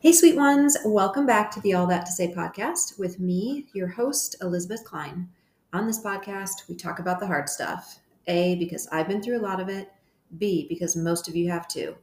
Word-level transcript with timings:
Hey, 0.00 0.12
sweet 0.12 0.36
ones, 0.36 0.76
welcome 0.84 1.26
back 1.26 1.50
to 1.50 1.60
the 1.60 1.74
All 1.74 1.88
That 1.88 2.06
to 2.06 2.12
Say 2.12 2.32
podcast 2.32 3.00
with 3.00 3.18
me, 3.18 3.66
your 3.72 3.88
host, 3.88 4.36
Elisabeth 4.40 4.84
Klein. 4.84 5.28
On 5.72 5.88
this 5.88 6.00
podcast, 6.00 6.68
we 6.68 6.76
talk 6.76 7.00
about 7.00 7.18
the 7.18 7.26
hard 7.26 7.48
stuff. 7.48 7.98
A, 8.28 8.54
because 8.60 8.86
I've 8.92 9.08
been 9.08 9.20
through 9.20 9.40
a 9.40 9.42
lot 9.42 9.58
of 9.58 9.68
it. 9.68 9.90
B, 10.38 10.66
because 10.68 10.94
most 10.94 11.26
of 11.26 11.34
you 11.34 11.50
have 11.50 11.66
too. 11.66 11.96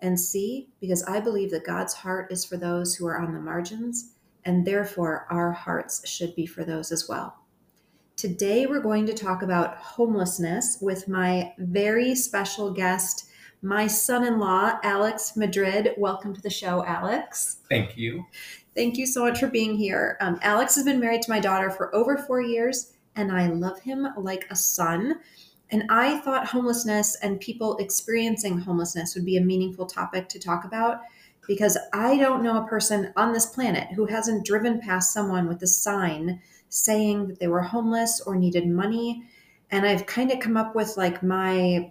And 0.00 0.18
C, 0.18 0.70
because 0.80 1.04
I 1.04 1.20
believe 1.20 1.52
that 1.52 1.64
God's 1.64 1.94
heart 1.94 2.32
is 2.32 2.44
for 2.44 2.56
those 2.56 2.96
who 2.96 3.06
are 3.06 3.20
on 3.20 3.32
the 3.32 3.38
margins, 3.38 4.14
and 4.44 4.66
therefore 4.66 5.28
our 5.30 5.52
hearts 5.52 6.08
should 6.08 6.34
be 6.34 6.46
for 6.46 6.64
those 6.64 6.90
as 6.90 7.08
well. 7.08 7.36
Today, 8.16 8.66
we're 8.66 8.80
going 8.80 9.06
to 9.06 9.14
talk 9.14 9.42
about 9.42 9.76
homelessness 9.76 10.78
with 10.82 11.06
my 11.06 11.52
very 11.58 12.16
special 12.16 12.72
guest, 12.72 13.28
my 13.66 13.88
son 13.88 14.24
in 14.24 14.38
law, 14.38 14.78
Alex 14.84 15.36
Madrid. 15.36 15.92
Welcome 15.98 16.32
to 16.32 16.40
the 16.40 16.48
show, 16.48 16.84
Alex. 16.84 17.56
Thank 17.68 17.96
you. 17.96 18.24
Thank 18.76 18.96
you 18.96 19.06
so 19.06 19.24
much 19.24 19.40
for 19.40 19.48
being 19.48 19.74
here. 19.74 20.16
Um, 20.20 20.38
Alex 20.42 20.76
has 20.76 20.84
been 20.84 21.00
married 21.00 21.22
to 21.22 21.30
my 21.30 21.40
daughter 21.40 21.68
for 21.70 21.92
over 21.92 22.16
four 22.16 22.40
years, 22.40 22.92
and 23.16 23.32
I 23.32 23.48
love 23.48 23.80
him 23.80 24.06
like 24.16 24.46
a 24.50 24.56
son. 24.56 25.16
And 25.72 25.82
I 25.90 26.20
thought 26.20 26.46
homelessness 26.46 27.16
and 27.22 27.40
people 27.40 27.76
experiencing 27.78 28.60
homelessness 28.60 29.16
would 29.16 29.24
be 29.24 29.36
a 29.36 29.40
meaningful 29.40 29.86
topic 29.86 30.28
to 30.28 30.38
talk 30.38 30.64
about 30.64 31.00
because 31.48 31.76
I 31.92 32.18
don't 32.18 32.44
know 32.44 32.62
a 32.62 32.68
person 32.68 33.12
on 33.16 33.32
this 33.32 33.46
planet 33.46 33.88
who 33.96 34.06
hasn't 34.06 34.46
driven 34.46 34.80
past 34.80 35.12
someone 35.12 35.48
with 35.48 35.60
a 35.62 35.66
sign 35.66 36.40
saying 36.68 37.26
that 37.26 37.40
they 37.40 37.48
were 37.48 37.62
homeless 37.62 38.20
or 38.20 38.36
needed 38.36 38.68
money. 38.68 39.24
And 39.72 39.84
I've 39.84 40.06
kind 40.06 40.30
of 40.30 40.38
come 40.38 40.56
up 40.56 40.76
with 40.76 40.96
like 40.96 41.20
my 41.24 41.90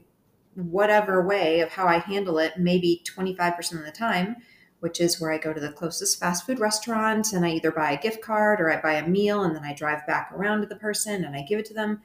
whatever 0.55 1.26
way 1.26 1.59
of 1.59 1.70
how 1.70 1.88
I 1.88 2.00
handle 2.00 2.40
it, 2.40 2.58
maybe 2.58 3.03
25% 3.06 3.80
of 3.80 3.86
the 3.86 3.92
time, 3.92 4.38
which 4.80 5.02
is 5.02 5.20
where 5.20 5.31
I 5.31 5.38
go 5.38 5.53
to 5.53 5.59
the 5.59 5.72
closest 5.72 6.20
fast 6.20 6.45
food 6.45 6.59
restaurant 6.59 7.34
and 7.34 7.45
I 7.45 7.52
either 7.52 7.72
buy 7.72 7.92
a 7.92 8.02
gift 8.02 8.22
card 8.22 8.61
or 8.61 8.72
I 8.72 8.81
buy 8.81 8.94
a 8.94 9.08
meal 9.08 9.44
and 9.44 9.56
then 9.56 9.64
I 9.64 9.73
drive 9.73 10.06
back 10.08 10.31
around 10.33 10.61
to 10.61 10.67
the 10.67 10.76
person 10.76 11.26
and 11.26 11.36
I 11.36 11.42
give 11.42 11.59
it 11.59 11.66
to 11.66 11.73
them. 11.73 12.02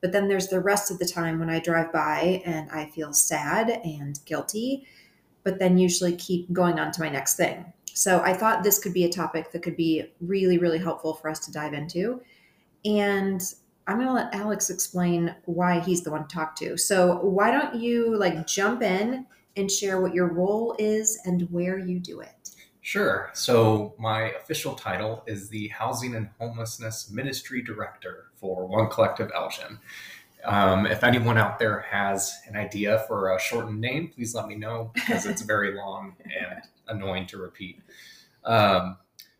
But 0.00 0.12
then 0.12 0.28
there's 0.28 0.48
the 0.48 0.60
rest 0.60 0.90
of 0.90 0.98
the 0.98 1.06
time 1.06 1.38
when 1.38 1.48
I 1.48 1.60
drive 1.60 1.92
by 1.92 2.42
and 2.44 2.70
I 2.70 2.86
feel 2.86 3.12
sad 3.14 3.70
and 3.70 4.18
guilty, 4.26 4.86
but 5.42 5.58
then 5.58 5.78
usually 5.78 6.14
keep 6.16 6.52
going 6.52 6.78
on 6.78 6.92
to 6.92 7.00
my 7.00 7.08
next 7.08 7.36
thing. 7.36 7.72
So 7.94 8.20
I 8.20 8.34
thought 8.34 8.64
this 8.64 8.78
could 8.78 8.92
be 8.92 9.04
a 9.04 9.08
topic 9.08 9.52
that 9.52 9.62
could 9.62 9.76
be 9.76 10.10
really, 10.20 10.58
really 10.58 10.78
helpful 10.78 11.14
for 11.14 11.30
us 11.30 11.38
to 11.46 11.52
dive 11.52 11.72
into. 11.72 12.20
And 12.84 13.40
I'm 13.86 13.96
going 13.96 14.08
to 14.08 14.14
let 14.14 14.34
Alex 14.34 14.70
explain 14.70 15.34
why 15.44 15.80
he's 15.80 16.02
the 16.02 16.10
one 16.10 16.26
to 16.26 16.34
talk 16.34 16.56
to. 16.56 16.76
So, 16.78 17.18
why 17.18 17.50
don't 17.50 17.74
you 17.74 18.16
like 18.16 18.46
jump 18.46 18.82
in 18.82 19.26
and 19.56 19.70
share 19.70 20.00
what 20.00 20.14
your 20.14 20.28
role 20.28 20.74
is 20.78 21.18
and 21.24 21.42
where 21.50 21.78
you 21.78 22.00
do 22.00 22.20
it? 22.20 22.50
Sure. 22.80 23.30
So, 23.34 23.94
my 23.98 24.32
official 24.32 24.74
title 24.74 25.22
is 25.26 25.48
the 25.48 25.68
Housing 25.68 26.14
and 26.14 26.28
Homelessness 26.38 27.10
Ministry 27.10 27.62
Director 27.62 28.26
for 28.36 28.66
One 28.66 28.88
Collective 28.88 29.30
Elgin. 29.34 29.78
Um, 30.44 30.86
if 30.86 31.02
anyone 31.02 31.38
out 31.38 31.58
there 31.58 31.80
has 31.80 32.38
an 32.46 32.56
idea 32.56 33.04
for 33.08 33.34
a 33.34 33.40
shortened 33.40 33.80
name, 33.80 34.08
please 34.14 34.34
let 34.34 34.46
me 34.46 34.54
know 34.54 34.90
because 34.94 35.24
it's 35.24 35.42
very 35.42 35.74
long 35.76 36.16
and 36.24 36.60
annoying 36.88 37.26
to 37.28 37.38
repeat. 37.38 37.80
Um, 38.44 38.98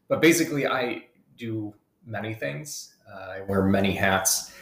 but 0.08 0.22
basically, 0.22 0.66
I 0.66 1.04
do 1.36 1.74
many 2.06 2.34
things. 2.34 2.93
I 3.14 3.40
wear 3.42 3.62
many 3.62 3.92
hats. 3.92 4.54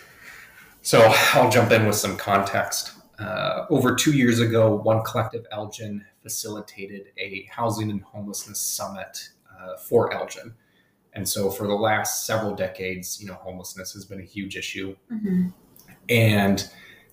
So 0.83 1.13
I'll 1.35 1.51
jump 1.51 1.71
in 1.73 1.87
with 1.87 1.97
some 1.97 2.17
context. 2.17 2.93
Uh, 3.19 3.67
over 3.71 3.95
two 3.95 4.13
years 4.13 4.41
ago, 4.41 4.75
One 4.75 5.03
Collective 5.05 5.47
Elgin 5.53 6.05
facilitated 6.23 7.07
a 7.19 7.49
housing 7.51 7.91
and 7.91 8.03
homelessness 8.03 8.61
summit 8.61 9.31
uh, 9.51 9.77
for 9.77 10.13
Elgin. 10.13 10.55
And 11.13 11.29
so 11.29 11.51
for 11.51 11.67
the 11.67 11.75
last 11.75 12.27
several 12.27 12.55
decades, 12.55 13.21
you 13.21 13.29
know, 13.29 13.35
homelessness 13.35 13.93
has 13.93 14.05
been 14.05 14.21
a 14.21 14.25
huge 14.25 14.57
issue. 14.57 14.97
Mm-hmm. 15.13 15.49
And 16.09 16.69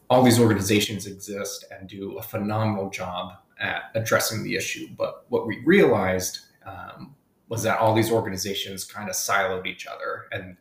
all 0.09 0.23
these 0.23 0.39
organizations 0.39 1.05
exist 1.05 1.65
and 1.71 1.87
do 1.87 2.17
a 2.17 2.23
phenomenal 2.23 2.89
job 2.89 3.33
at 3.59 3.91
addressing 3.93 4.43
the 4.43 4.55
issue. 4.55 4.87
But 4.97 5.25
what 5.29 5.45
we 5.45 5.61
realized 5.65 6.39
um, 6.65 7.15
was 7.49 7.63
that 7.63 7.79
all 7.79 7.93
these 7.93 8.11
organizations 8.11 8.83
kind 8.83 9.09
of 9.09 9.15
siloed 9.15 9.67
each 9.67 9.85
other 9.85 10.25
and 10.31 10.55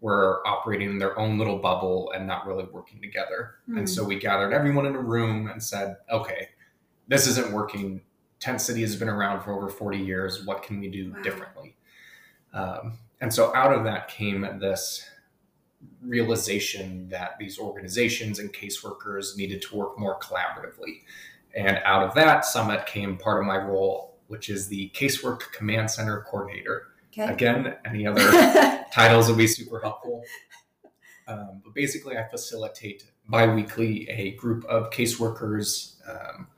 were 0.00 0.46
operating 0.46 0.90
in 0.90 0.98
their 0.98 1.18
own 1.18 1.38
little 1.38 1.58
bubble 1.58 2.10
and 2.14 2.26
not 2.26 2.46
really 2.46 2.64
working 2.64 3.00
together. 3.00 3.56
Mm. 3.68 3.78
And 3.78 3.90
so 3.90 4.02
we 4.02 4.18
gathered 4.18 4.52
everyone 4.52 4.86
in 4.86 4.94
a 4.94 5.00
room 5.00 5.48
and 5.48 5.62
said, 5.62 5.96
okay, 6.10 6.48
this 7.08 7.26
isn't 7.26 7.52
working. 7.52 8.00
Tent 8.38 8.60
City 8.60 8.80
has 8.80 8.96
been 8.96 9.08
around 9.08 9.42
for 9.42 9.52
over 9.52 9.68
40 9.68 9.98
years. 9.98 10.44
What 10.46 10.62
can 10.62 10.80
we 10.80 10.88
do 10.88 11.12
wow. 11.12 11.22
differently? 11.22 11.76
Um, 12.54 12.94
and 13.20 13.32
so 13.32 13.54
out 13.54 13.74
of 13.74 13.84
that 13.84 14.08
came 14.08 14.46
this 14.58 15.04
realization 16.02 17.08
that 17.08 17.36
these 17.38 17.58
organizations 17.58 18.38
and 18.38 18.52
caseworkers 18.52 19.36
needed 19.36 19.62
to 19.62 19.76
work 19.76 19.98
more 19.98 20.18
collaboratively. 20.18 21.02
And 21.54 21.80
out 21.84 22.02
of 22.02 22.14
that 22.14 22.44
summit 22.44 22.86
came 22.86 23.16
part 23.16 23.40
of 23.40 23.46
my 23.46 23.56
role, 23.56 24.16
which 24.28 24.48
is 24.48 24.68
the 24.68 24.90
Casework 24.94 25.52
Command 25.52 25.90
Center 25.90 26.24
Coordinator. 26.28 26.88
Okay. 27.12 27.32
Again, 27.32 27.76
any 27.84 28.06
other 28.06 28.22
titles 28.92 29.28
would 29.28 29.38
be 29.38 29.46
super 29.46 29.80
helpful. 29.80 30.22
Um, 31.26 31.60
but 31.64 31.74
basically, 31.74 32.16
I 32.16 32.28
facilitate 32.28 33.04
biweekly 33.28 34.08
a 34.08 34.32
group 34.32 34.64
of 34.64 34.90
caseworkers, 34.90 35.96
um, 36.08 36.48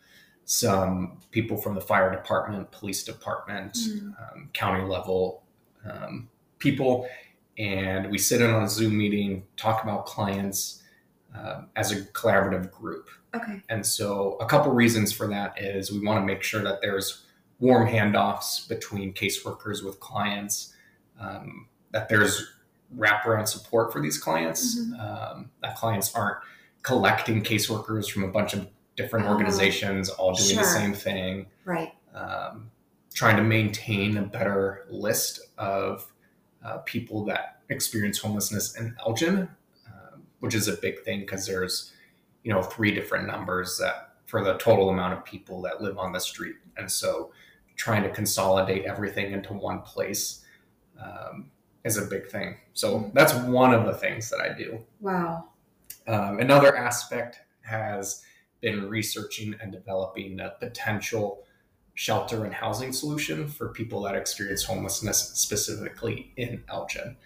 some 0.45 1.21
people 1.31 1.57
from 1.57 1.75
the 1.75 1.81
fire 1.81 2.11
department, 2.11 2.71
police 2.71 3.05
department, 3.05 3.75
mm. 3.75 4.15
um, 4.19 4.51
county 4.53 4.85
level 4.85 5.45
um, 5.89 6.29
people, 6.59 7.09
and 7.59 8.11
we 8.11 8.19
sit 8.19 8.41
in 8.41 8.51
on 8.51 8.65
a 8.65 8.69
Zoom 8.69 8.97
meeting, 8.97 9.45
talk 9.57 9.83
about 9.83 10.07
clients 10.07 10.83
uh, 11.37 11.63
as 11.77 11.93
a 11.93 12.03
collaborative 12.07 12.71
group. 12.71 13.09
Okay. 13.35 13.63
And 13.69 13.85
so, 13.85 14.37
a 14.41 14.47
couple 14.47 14.73
reasons 14.73 15.13
for 15.13 15.27
that 15.29 15.61
is 15.61 15.93
we 15.93 16.05
want 16.05 16.21
to 16.21 16.27
make 16.27 16.43
sure 16.43 16.63
that 16.63 16.81
there's 16.83 17.25
warm 17.63 17.87
handoffs 17.87 18.69
between 18.69 19.15
caseworkers 19.15 19.85
with 19.85 20.01
clients, 20.01 20.75
um, 21.21 21.69
that 21.93 22.09
there's 22.09 22.55
wraparound 22.99 23.47
support 23.47 23.93
for 23.93 24.03
these 24.03 24.19
clients, 24.19 24.81
mm-hmm. 24.81 25.01
um, 25.01 25.51
that 25.63 25.77
clients 25.77 26.13
aren't 26.15 26.39
collecting 26.83 27.41
caseworkers 27.41 28.11
from 28.11 28.25
a 28.25 28.29
bunch 28.29 28.53
of 28.53 28.69
different 28.97 29.25
uh-huh. 29.25 29.35
organizations 29.35 30.09
all 30.09 30.35
doing 30.35 30.55
sure. 30.55 30.59
the 30.59 30.69
same 30.69 30.93
thing. 30.93 31.47
Right. 31.65 31.93
Um, 32.13 32.73
trying 33.15 33.37
to 33.37 33.45
maintain 33.45 34.17
a 34.17 34.23
better 34.23 34.85
list 34.91 35.41
of 35.57 36.13
uh, 36.65 36.79
people 36.79 37.25
that 37.27 37.61
experience 37.69 38.19
homelessness 38.19 38.77
in 38.77 38.97
Elgin, 39.07 39.49
uh, 39.87 40.17
which 40.41 40.55
is 40.55 40.67
a 40.67 40.77
big 40.79 41.05
thing 41.05 41.21
because 41.21 41.47
there's, 41.47 41.93
you 42.43 42.53
know, 42.53 42.61
three 42.61 42.91
different 42.91 43.29
numbers 43.29 43.79
that 43.79 44.15
for 44.27 44.43
the 44.43 44.55
total 44.55 44.91
amount 44.91 45.13
of 45.13 45.25
people 45.25 45.63
that 45.63 45.81
live 45.81 45.97
on 45.97 46.11
the 46.11 46.19
street. 46.19 46.57
And 46.77 46.91
so 46.91 47.31
trying 47.77 48.03
to 48.03 48.11
consolidate 48.11 48.85
everything 48.85 49.33
into 49.33 49.53
one 49.53 49.81
place 49.81 50.45
um, 51.03 51.51
is 51.85 51.97
a 51.97 52.07
big 52.07 52.29
thing. 52.29 52.57
So 52.73 53.11
that's 53.15 53.35
one 53.35 53.75
of 53.75 53.87
the 53.87 53.95
things 53.95 54.31
that 54.31 54.41
I 54.41 54.57
do. 54.57 54.79
Wow. 55.01 55.49
Um, 56.07 56.39
another 56.41 56.77
aspect 56.77 57.41
has 57.63 58.23
been 58.61 58.89
researching 58.89 59.55
and 59.61 59.73
developing 59.73 60.41
a 60.41 60.51
potential 60.61 61.45
shelter 61.95 62.45
and 62.45 62.55
housing 62.55 62.93
solution 62.93 63.47
for 63.47 63.69
people 63.69 64.03
that 64.03 64.15
experience 64.15 64.65
homelessness, 64.65 65.33
specifically 65.35 66.33
in 66.37 66.63
Elgin. 66.69 67.17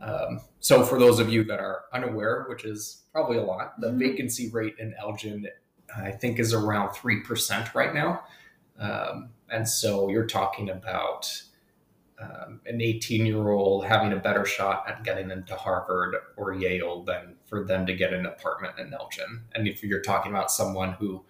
Um, 0.00 0.40
so, 0.60 0.84
for 0.84 0.98
those 0.98 1.18
of 1.18 1.28
you 1.30 1.44
that 1.44 1.58
are 1.58 1.84
unaware, 1.92 2.46
which 2.48 2.64
is 2.64 3.02
probably 3.12 3.38
a 3.38 3.42
lot, 3.42 3.80
the 3.80 3.88
mm-hmm. 3.88 3.98
vacancy 3.98 4.50
rate 4.50 4.74
in 4.78 4.94
Elgin, 4.98 5.46
I 5.94 6.10
think, 6.10 6.38
is 6.38 6.52
around 6.52 6.90
3% 6.90 7.74
right 7.74 7.94
now. 7.94 8.22
Um, 8.78 9.30
and 9.50 9.68
so 9.68 10.08
you're 10.08 10.26
talking 10.26 10.70
about 10.70 11.42
um, 12.18 12.60
an 12.66 12.80
18 12.80 13.26
year 13.26 13.50
old 13.50 13.84
having 13.84 14.12
a 14.12 14.16
better 14.16 14.44
shot 14.44 14.84
at 14.88 15.04
getting 15.04 15.30
into 15.30 15.54
Harvard 15.54 16.16
or 16.36 16.54
Yale 16.54 17.02
than 17.02 17.36
for 17.44 17.64
them 17.64 17.86
to 17.86 17.94
get 17.94 18.12
an 18.12 18.26
apartment 18.26 18.78
in 18.78 18.92
Elgin. 18.94 19.42
And 19.54 19.68
if 19.68 19.82
you're 19.82 20.00
talking 20.00 20.32
about 20.32 20.50
someone 20.50 20.92
who, 20.92 21.24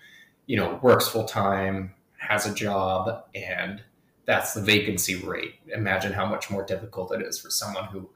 you 0.46 0.56
know, 0.56 0.78
works 0.82 1.08
full 1.08 1.24
time, 1.24 1.94
has 2.18 2.46
a 2.46 2.54
job, 2.54 3.24
and 3.34 3.82
that's 4.26 4.54
the 4.54 4.62
vacancy 4.62 5.16
rate, 5.16 5.56
imagine 5.74 6.12
how 6.12 6.26
much 6.26 6.50
more 6.50 6.64
difficult 6.64 7.12
it 7.12 7.22
is 7.22 7.38
for 7.38 7.50
someone 7.50 7.84
who 7.86 8.08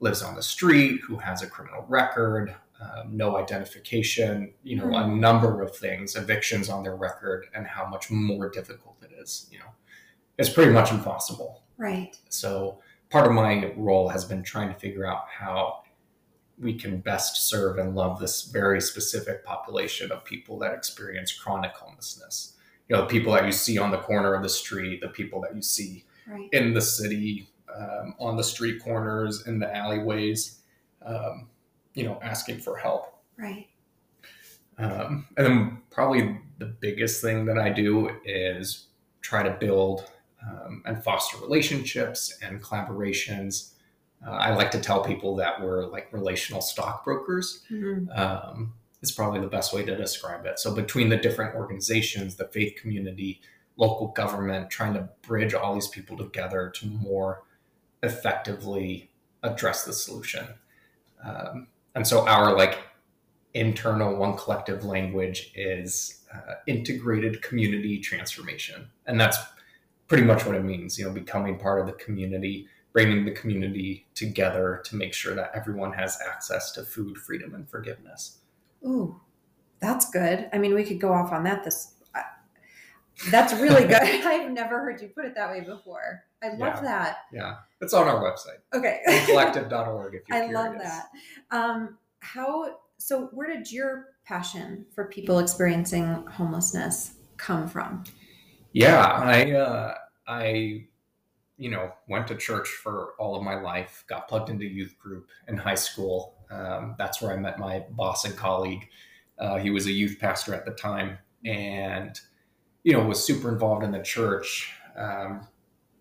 lives 0.00 0.22
on 0.22 0.34
the 0.34 0.42
street, 0.42 1.00
who 1.02 1.16
has 1.16 1.42
a 1.42 1.46
criminal 1.46 1.84
record, 1.88 2.54
um, 2.82 3.16
no 3.16 3.36
identification, 3.36 4.52
you 4.62 4.76
know, 4.76 4.86
mm-hmm. 4.86 5.12
a 5.12 5.16
number 5.16 5.62
of 5.62 5.76
things, 5.76 6.16
evictions 6.16 6.68
on 6.68 6.82
their 6.82 6.96
record, 6.96 7.46
and 7.54 7.66
how 7.66 7.86
much 7.86 8.10
more 8.10 8.48
difficult 8.50 8.96
it 9.02 9.12
is. 9.20 9.48
You 9.52 9.60
know, 9.60 9.72
it's 10.38 10.48
pretty 10.48 10.72
much 10.72 10.90
impossible. 10.90 11.62
Right. 11.78 12.16
So 12.28 12.80
part 13.10 13.26
of 13.26 13.32
my 13.32 13.72
role 13.76 14.08
has 14.08 14.24
been 14.24 14.42
trying 14.42 14.72
to 14.72 14.78
figure 14.78 15.06
out 15.06 15.26
how 15.28 15.82
we 16.58 16.74
can 16.74 16.98
best 16.98 17.48
serve 17.48 17.78
and 17.78 17.94
love 17.94 18.18
this 18.18 18.42
very 18.44 18.80
specific 18.80 19.44
population 19.44 20.10
of 20.12 20.24
people 20.24 20.58
that 20.60 20.74
experience 20.74 21.32
chronic 21.32 21.72
homelessness. 21.72 22.56
You 22.88 22.96
know, 22.96 23.02
the 23.02 23.08
people 23.08 23.32
that 23.32 23.46
you 23.46 23.52
see 23.52 23.78
on 23.78 23.90
the 23.90 23.98
corner 23.98 24.34
of 24.34 24.42
the 24.42 24.48
street, 24.48 25.00
the 25.00 25.08
people 25.08 25.40
that 25.42 25.54
you 25.54 25.62
see 25.62 26.04
right. 26.26 26.48
in 26.52 26.74
the 26.74 26.80
city, 26.80 27.48
um, 27.74 28.14
on 28.18 28.36
the 28.36 28.44
street 28.44 28.82
corners, 28.82 29.46
in 29.46 29.58
the 29.58 29.74
alleyways, 29.74 30.60
um, 31.04 31.48
you 31.94 32.04
know, 32.04 32.18
asking 32.22 32.58
for 32.58 32.76
help. 32.76 33.22
Right. 33.38 33.68
Um, 34.78 35.28
and 35.36 35.46
then 35.46 35.82
probably 35.90 36.38
the 36.58 36.66
biggest 36.66 37.22
thing 37.22 37.44
that 37.46 37.58
I 37.58 37.70
do 37.70 38.10
is 38.24 38.88
try 39.20 39.42
to 39.42 39.50
build 39.50 40.10
um, 40.46 40.82
and 40.86 41.02
foster 41.02 41.38
relationships 41.38 42.38
and 42.42 42.60
collaborations. 42.62 43.72
Uh, 44.26 44.30
I 44.30 44.54
like 44.54 44.70
to 44.72 44.80
tell 44.80 45.04
people 45.04 45.36
that 45.36 45.60
we're 45.60 45.86
like 45.86 46.12
relational 46.12 46.60
stockbrokers. 46.60 47.62
Mhm. 47.70 48.16
Um, 48.16 48.74
is 49.02 49.12
probably 49.12 49.40
the 49.40 49.48
best 49.48 49.74
way 49.74 49.84
to 49.84 49.96
describe 49.96 50.46
it. 50.46 50.58
So 50.58 50.74
between 50.74 51.08
the 51.08 51.16
different 51.16 51.56
organizations, 51.56 52.36
the 52.36 52.46
faith 52.46 52.76
community, 52.80 53.40
local 53.76 54.08
government, 54.08 54.70
trying 54.70 54.94
to 54.94 55.08
bridge 55.26 55.54
all 55.54 55.74
these 55.74 55.88
people 55.88 56.16
together 56.16 56.70
to 56.76 56.86
more 56.86 57.42
effectively 58.02 59.10
address 59.42 59.84
the 59.84 59.92
solution. 59.92 60.46
Um, 61.24 61.66
and 61.94 62.06
so 62.06 62.26
our 62.26 62.56
like 62.56 62.78
internal 63.54 64.16
one 64.16 64.36
collective 64.36 64.84
language 64.84 65.52
is 65.54 66.24
uh, 66.34 66.54
integrated 66.66 67.42
community 67.42 67.98
transformation, 67.98 68.88
and 69.06 69.20
that's 69.20 69.38
pretty 70.08 70.24
much 70.24 70.46
what 70.46 70.54
it 70.54 70.64
means. 70.64 70.98
You 70.98 71.06
know, 71.06 71.12
becoming 71.12 71.58
part 71.58 71.80
of 71.80 71.86
the 71.86 71.92
community, 71.92 72.66
bringing 72.92 73.24
the 73.24 73.32
community 73.32 74.06
together 74.14 74.82
to 74.84 74.96
make 74.96 75.12
sure 75.12 75.34
that 75.34 75.50
everyone 75.54 75.92
has 75.92 76.18
access 76.26 76.72
to 76.72 76.82
food, 76.82 77.18
freedom, 77.18 77.54
and 77.54 77.68
forgiveness. 77.68 78.38
Ooh, 78.84 79.20
that's 79.80 80.10
good. 80.10 80.48
I 80.52 80.58
mean, 80.58 80.74
we 80.74 80.84
could 80.84 81.00
go 81.00 81.12
off 81.12 81.32
on 81.32 81.44
that. 81.44 81.64
This, 81.64 81.94
that's 83.30 83.52
really 83.54 83.84
good. 83.84 84.02
I've 84.02 84.50
never 84.50 84.80
heard 84.80 85.00
you 85.00 85.08
put 85.08 85.24
it 85.24 85.34
that 85.34 85.50
way 85.50 85.60
before. 85.60 86.22
I 86.42 86.48
love 86.50 86.58
Yeah. 86.76 86.80
that. 86.82 87.16
Yeah, 87.32 87.54
it's 87.80 87.94
on 87.94 88.08
our 88.08 88.22
website, 88.22 88.58
Okay. 88.74 89.00
collective.org. 89.26 90.14
If 90.14 90.22
you're 90.28 90.38
I 90.38 90.46
love 90.50 90.74
that. 90.78 91.08
Um, 91.50 91.98
how? 92.20 92.76
So, 92.98 93.26
where 93.32 93.48
did 93.48 93.70
your 93.70 94.06
passion 94.24 94.86
for 94.94 95.06
people 95.06 95.38
experiencing 95.40 96.24
homelessness 96.26 97.14
come 97.36 97.68
from? 97.68 98.04
Yeah, 98.72 99.00
I 99.04 99.52
uh, 99.52 99.94
I 100.26 100.86
you 101.58 101.70
know 101.70 101.92
went 102.08 102.26
to 102.28 102.36
church 102.36 102.68
for 102.68 103.14
all 103.18 103.36
of 103.36 103.42
my 103.42 103.60
life. 103.60 104.04
Got 104.08 104.28
plugged 104.28 104.50
into 104.50 104.64
youth 104.64 104.96
group 104.98 105.28
in 105.48 105.56
high 105.56 105.74
school. 105.74 106.36
Um, 106.50 106.94
that's 106.98 107.20
where 107.22 107.32
I 107.32 107.36
met 107.36 107.58
my 107.58 107.84
boss 107.90 108.24
and 108.24 108.36
colleague. 108.36 108.88
Uh, 109.38 109.58
he 109.58 109.70
was 109.70 109.86
a 109.86 109.92
youth 109.92 110.18
pastor 110.20 110.54
at 110.54 110.64
the 110.64 110.72
time, 110.72 111.18
and 111.44 112.18
you 112.84 112.92
know 112.92 113.04
was 113.06 113.22
super 113.22 113.48
involved 113.50 113.84
in 113.84 113.90
the 113.92 114.02
church. 114.02 114.72
Um, 114.96 115.46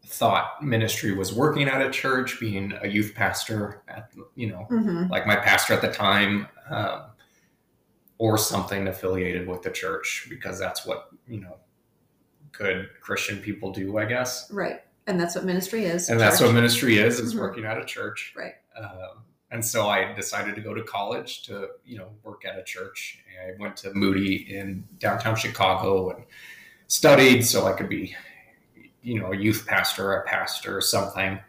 thought 0.06 0.62
ministry 0.62 1.14
was 1.14 1.34
working 1.34 1.70
at 1.70 1.82
a 1.82 1.90
church, 1.90 2.38
being 2.40 2.74
a 2.82 2.88
youth 2.88 3.14
pastor 3.16 3.82
at 3.88 4.12
you 4.36 4.48
know 4.48 4.68
Mm-hmm. 4.70 5.10
like 5.12 5.26
my 5.26 5.36
pastor 5.38 5.74
at 5.74 5.82
the 5.82 5.92
time, 5.92 6.48
um, 6.70 7.04
or 8.18 8.38
something 8.38 8.88
affiliated 8.88 9.48
with 9.48 9.62
the 9.62 9.72
church, 9.72 10.28
because 10.30 10.60
that's 10.60 10.86
what 10.86 11.10
you 11.28 11.40
know 11.40 11.58
good 12.52 12.90
Christian 13.00 13.38
people 13.40 13.72
do, 13.72 13.98
I 13.98 14.06
guess. 14.06 14.52
Right, 14.52 14.82
and 15.08 15.20
that's 15.20 15.36
what 15.36 15.46
ministry 15.46 15.86
is. 15.86 16.10
And 16.10 16.20
that's 16.20 16.42
what 16.42 16.54
ministry 16.54 16.98
is: 16.98 17.20
is 17.20 17.34
Mhm. 17.34 17.40
working 17.40 17.66
at 17.66 17.78
a 17.78 17.86
church. 17.86 18.34
Right. 18.36 18.56
Um, 18.78 19.24
and 19.52 19.66
so 19.66 19.88
I 19.88 20.14
decided 20.14 20.56
to 20.56 20.62
go 20.62 20.74
to 20.74 20.84
college 20.84 21.44
to 21.44 21.70
you 21.86 21.98
know 21.98 22.10
work 22.24 22.44
at 22.46 22.58
a 22.58 22.64
church. 22.64 23.24
I 23.48 23.52
went 23.60 23.78
to 23.78 23.94
Moody 23.94 24.54
in 24.56 24.84
downtown 24.98 25.36
Chicago 25.36 26.10
and 26.12 26.26
studied 26.92 27.42
so 27.42 27.68
I 27.68 27.72
could 27.72 27.88
be 27.88 28.14
you 29.02 29.20
know 29.20 29.32
a 29.32 29.38
youth 29.38 29.66
pastor, 29.66 30.14
a 30.14 30.26
pastor, 30.28 30.78
or 30.78 30.82
something. 30.82 31.40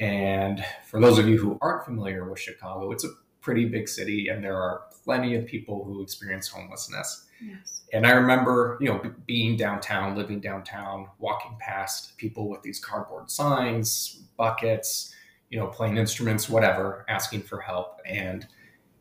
And 0.00 0.64
for 0.90 1.00
those 1.00 1.18
of 1.18 1.28
you 1.28 1.38
who 1.38 1.56
aren't 1.62 1.84
familiar 1.84 2.28
with 2.28 2.40
Chicago, 2.40 2.90
it's 2.90 3.04
a 3.04 3.10
pretty 3.40 3.64
big 3.66 3.88
city, 3.88 4.28
and 4.28 4.42
there 4.42 4.56
are 4.56 4.82
plenty 5.04 5.36
of 5.36 5.46
people 5.46 5.84
who 5.84 6.02
experience 6.02 6.48
homelessness. 6.48 7.26
Yes. 7.40 7.82
And 7.92 8.04
I 8.06 8.10
remember, 8.10 8.76
you 8.80 8.88
know, 8.88 8.98
b- 8.98 9.10
being 9.26 9.56
downtown, 9.56 10.16
living 10.16 10.40
downtown, 10.40 11.06
walking 11.18 11.56
past 11.60 12.18
people 12.18 12.48
with 12.48 12.60
these 12.62 12.80
cardboard 12.80 13.30
signs, 13.30 14.24
buckets, 14.36 15.14
you 15.48 15.58
know, 15.60 15.68
playing 15.68 15.96
instruments, 15.96 16.48
whatever, 16.48 17.06
asking 17.08 17.42
for 17.42 17.60
help. 17.60 18.00
And 18.04 18.46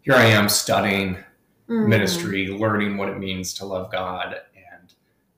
here 0.01 0.13
I 0.13 0.25
am 0.25 0.47
studying 0.47 1.17
Mhm. 1.67 1.87
ministry, 1.87 2.47
learning 2.49 2.97
what 2.97 3.09
it 3.09 3.17
means 3.17 3.53
to 3.55 3.65
love 3.65 3.91
God 3.91 4.35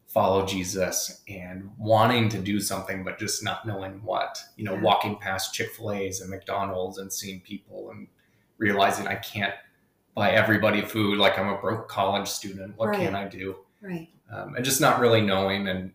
follow 0.07 0.45
Jesus 0.45 1.21
and 1.27 1.69
wanting 1.77 2.29
to 2.29 2.39
do 2.39 2.59
something, 2.59 3.03
but 3.03 3.19
just 3.19 3.43
not 3.43 3.67
knowing 3.67 4.01
what. 4.03 4.39
You 4.55 4.63
know, 4.65 4.73
Yeah. 4.75 4.81
walking 4.81 5.17
past 5.17 5.53
Chick 5.53 5.71
fil 5.71 5.91
A's 5.91 6.21
and 6.21 6.29
McDonald's 6.29 6.97
and 6.97 7.11
seeing 7.11 7.41
people 7.41 7.91
and 7.91 8.07
realizing 8.57 9.07
I 9.07 9.15
can't 9.15 9.53
buy 10.15 10.31
everybody 10.31 10.81
food 10.81 11.17
like 11.19 11.37
I'm 11.37 11.49
a 11.49 11.57
broke 11.59 11.87
college 11.87 12.27
student. 12.27 12.75
What 12.77 12.93
can 12.95 13.13
I 13.15 13.27
do? 13.27 13.57
Right. 13.81 14.09
Um, 14.31 14.55
and 14.55 14.65
just 14.65 14.81
not 14.81 14.99
really 14.99 15.21
knowing 15.21 15.67
and, 15.67 15.93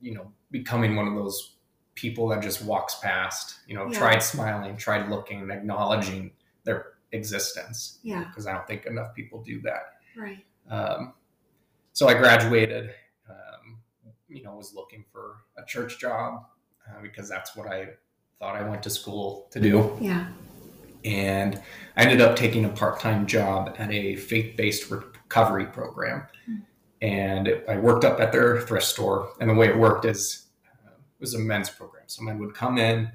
you 0.00 0.14
know, 0.14 0.32
becoming 0.50 0.96
one 0.96 1.06
of 1.06 1.14
those 1.14 1.56
people 1.94 2.26
that 2.28 2.42
just 2.42 2.64
walks 2.64 2.96
past, 2.96 3.60
you 3.68 3.74
know, 3.76 3.86
Yeah. 3.86 3.98
tried 3.98 4.18
smiling, 4.22 4.76
tried 4.76 5.08
looking, 5.08 5.50
acknowledging 5.50 6.32
their 6.64 6.94
existence 7.12 7.98
Yeah. 8.02 8.24
because 8.24 8.46
I 8.46 8.52
don't 8.52 8.66
think 8.66 8.86
enough 8.86 9.14
people 9.14 9.42
do 9.42 9.60
that. 9.60 9.94
Right. 10.16 10.44
Um, 10.68 11.12
so 11.92 12.08
I 12.08 12.14
graduated, 12.14 12.94
you 14.32 14.42
know, 14.42 14.54
was 14.54 14.74
looking 14.74 15.04
for 15.12 15.36
a 15.56 15.64
church 15.64 15.98
job 15.98 16.44
uh, 16.88 17.00
because 17.02 17.28
that's 17.28 17.54
what 17.56 17.66
I 17.68 17.88
thought 18.38 18.56
I 18.56 18.68
went 18.68 18.82
to 18.84 18.90
school 18.90 19.48
to 19.50 19.60
do. 19.60 19.96
Yeah. 20.00 20.26
And 21.04 21.60
I 21.96 22.02
ended 22.02 22.20
up 22.20 22.36
taking 22.36 22.64
a 22.64 22.68
part 22.68 23.00
time 23.00 23.26
job 23.26 23.74
at 23.78 23.90
a 23.90 24.16
faith 24.16 24.56
based 24.56 24.90
recovery 24.90 25.66
program. 25.66 26.26
Hmm. 26.46 26.56
And 27.00 27.48
it- 27.48 27.64
I 27.68 27.76
worked 27.76 28.04
up 28.04 28.20
at 28.20 28.32
their 28.32 28.60
thrift 28.60 28.86
store. 28.86 29.32
And 29.40 29.50
the 29.50 29.54
way 29.54 29.68
it 29.68 29.76
worked 29.76 30.04
is 30.04 30.46
uh, 30.66 30.90
it 30.90 31.20
was 31.20 31.34
a 31.34 31.38
men's 31.38 31.70
program. 31.70 32.04
So 32.06 32.22
men 32.22 32.38
would 32.38 32.54
come 32.54 32.78
in 32.78 33.10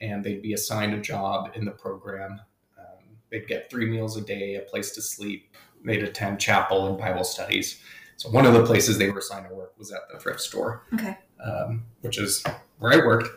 and 0.00 0.24
they'd 0.24 0.42
be 0.42 0.52
assigned 0.54 0.94
a 0.94 1.00
job 1.00 1.52
in 1.54 1.64
the 1.64 1.70
program. 1.72 2.40
Um, 2.78 3.04
they'd 3.30 3.46
get 3.46 3.70
three 3.70 3.86
meals 3.86 4.16
a 4.16 4.20
day, 4.22 4.56
a 4.56 4.60
place 4.60 4.92
to 4.92 5.02
sleep. 5.02 5.54
They'd 5.84 6.02
attend 6.02 6.40
chapel 6.40 6.86
and 6.88 6.98
Bible 6.98 7.24
studies. 7.24 7.80
So 8.16 8.30
one 8.30 8.46
of 8.46 8.54
the 8.54 8.64
places 8.64 8.98
they 8.98 9.10
were 9.10 9.18
assigned 9.18 9.48
to 9.48 9.54
work 9.54 9.74
was 9.78 9.92
at 9.92 10.00
the 10.10 10.18
thrift 10.18 10.40
store, 10.40 10.84
Okay. 10.94 11.18
um, 11.44 11.84
which 12.00 12.18
is 12.18 12.42
where 12.78 12.92
I 12.92 12.96
worked. 13.06 13.28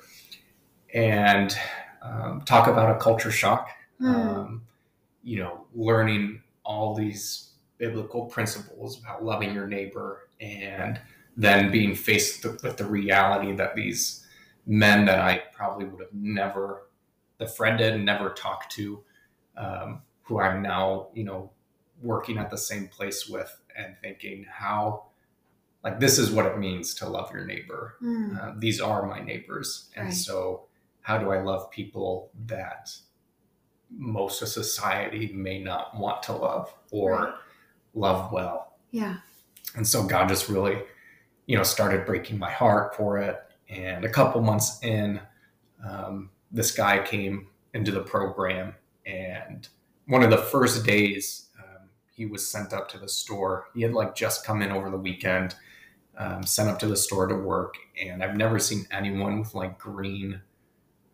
And 0.93 1.55
um, 2.01 2.41
talk 2.45 2.67
about 2.67 2.95
a 2.95 2.99
culture 2.99 3.31
shock. 3.31 3.69
Um, 4.01 4.63
you 5.23 5.39
know, 5.39 5.65
learning 5.75 6.41
all 6.63 6.95
these 6.95 7.49
biblical 7.77 8.25
principles 8.25 8.99
about 8.99 9.23
loving 9.25 9.53
your 9.53 9.67
neighbor 9.67 10.29
and 10.39 10.99
then 11.35 11.69
being 11.71 11.93
faced 11.93 12.45
with 12.45 12.63
with 12.63 12.77
the 12.77 12.85
reality 12.85 13.51
that 13.53 13.75
these 13.75 14.25
men 14.65 15.05
that 15.05 15.19
I 15.19 15.43
probably 15.53 15.85
would 15.85 15.99
have 15.99 16.13
never 16.13 16.87
befriended, 17.37 17.99
never 18.01 18.29
talked 18.29 18.71
to, 18.73 19.03
um, 19.57 20.01
who 20.23 20.39
I'm 20.39 20.61
now, 20.61 21.07
you 21.13 21.25
know, 21.25 21.51
working 22.01 22.37
at 22.37 22.49
the 22.49 22.57
same 22.57 22.87
place 22.87 23.27
with 23.27 23.59
and 23.79 23.95
thinking 24.01 24.45
how, 24.51 25.05
like, 25.83 25.99
this 25.99 26.19
is 26.19 26.31
what 26.31 26.45
it 26.45 26.57
means 26.57 26.93
to 26.95 27.07
love 27.09 27.31
your 27.33 27.45
neighbor. 27.45 27.95
Hmm. 27.99 28.37
Uh, 28.39 28.51
these 28.57 28.81
are 28.81 29.05
my 29.07 29.21
neighbors. 29.21 29.89
And 29.95 30.07
Right. 30.07 30.13
so, 30.13 30.65
how 31.01 31.17
do 31.17 31.31
I 31.31 31.41
love 31.41 31.71
people 31.71 32.31
that 32.47 32.91
most 33.89 34.41
of 34.41 34.49
society 34.49 35.31
may 35.33 35.59
not 35.63 35.97
want 35.97 36.21
to 36.23 36.33
love 36.33 36.73
or 36.91 37.11
Right. 37.13 37.33
love 37.93 38.31
well? 38.31 38.77
Yeah. 38.91 39.17
And 39.75 39.87
so, 39.87 40.03
God 40.05 40.27
just 40.29 40.49
really, 40.49 40.83
you 41.45 41.57
know, 41.57 41.63
started 41.63 42.05
breaking 42.05 42.37
my 42.37 42.51
heart 42.51 42.95
for 42.95 43.17
it. 43.17 43.39
And 43.69 44.03
a 44.03 44.09
couple 44.09 44.41
months 44.41 44.83
in, 44.83 45.21
um, 45.87 46.31
this 46.51 46.71
guy 46.71 47.03
came 47.03 47.47
into 47.73 47.91
the 47.91 48.01
program. 48.01 48.75
And 49.05 49.67
one 50.07 50.23
of 50.23 50.29
the 50.31 50.37
first 50.37 50.85
days, 50.85 51.48
he 52.19 52.25
was 52.25 52.45
sent 52.45 52.73
up 52.73 52.89
to 52.89 52.97
the 52.97 53.07
store. 53.07 53.69
He 53.73 53.81
had 53.81 53.93
like 53.93 54.13
just 54.13 54.45
come 54.45 54.61
in 54.61 54.71
over 54.71 54.89
the 54.91 54.97
weekend, 54.97 55.55
um, 56.17 56.43
sent 56.43 56.67
up 56.69 56.77
to 56.79 56.87
the 56.87 56.97
store 56.97 57.27
to 57.27 57.35
work. 57.35 57.75
And 58.03 58.21
I've 58.21 58.35
never 58.35 58.59
seen 58.59 58.85
anyone 58.91 59.39
with 59.39 59.55
like 59.55 59.79
green 59.79 60.41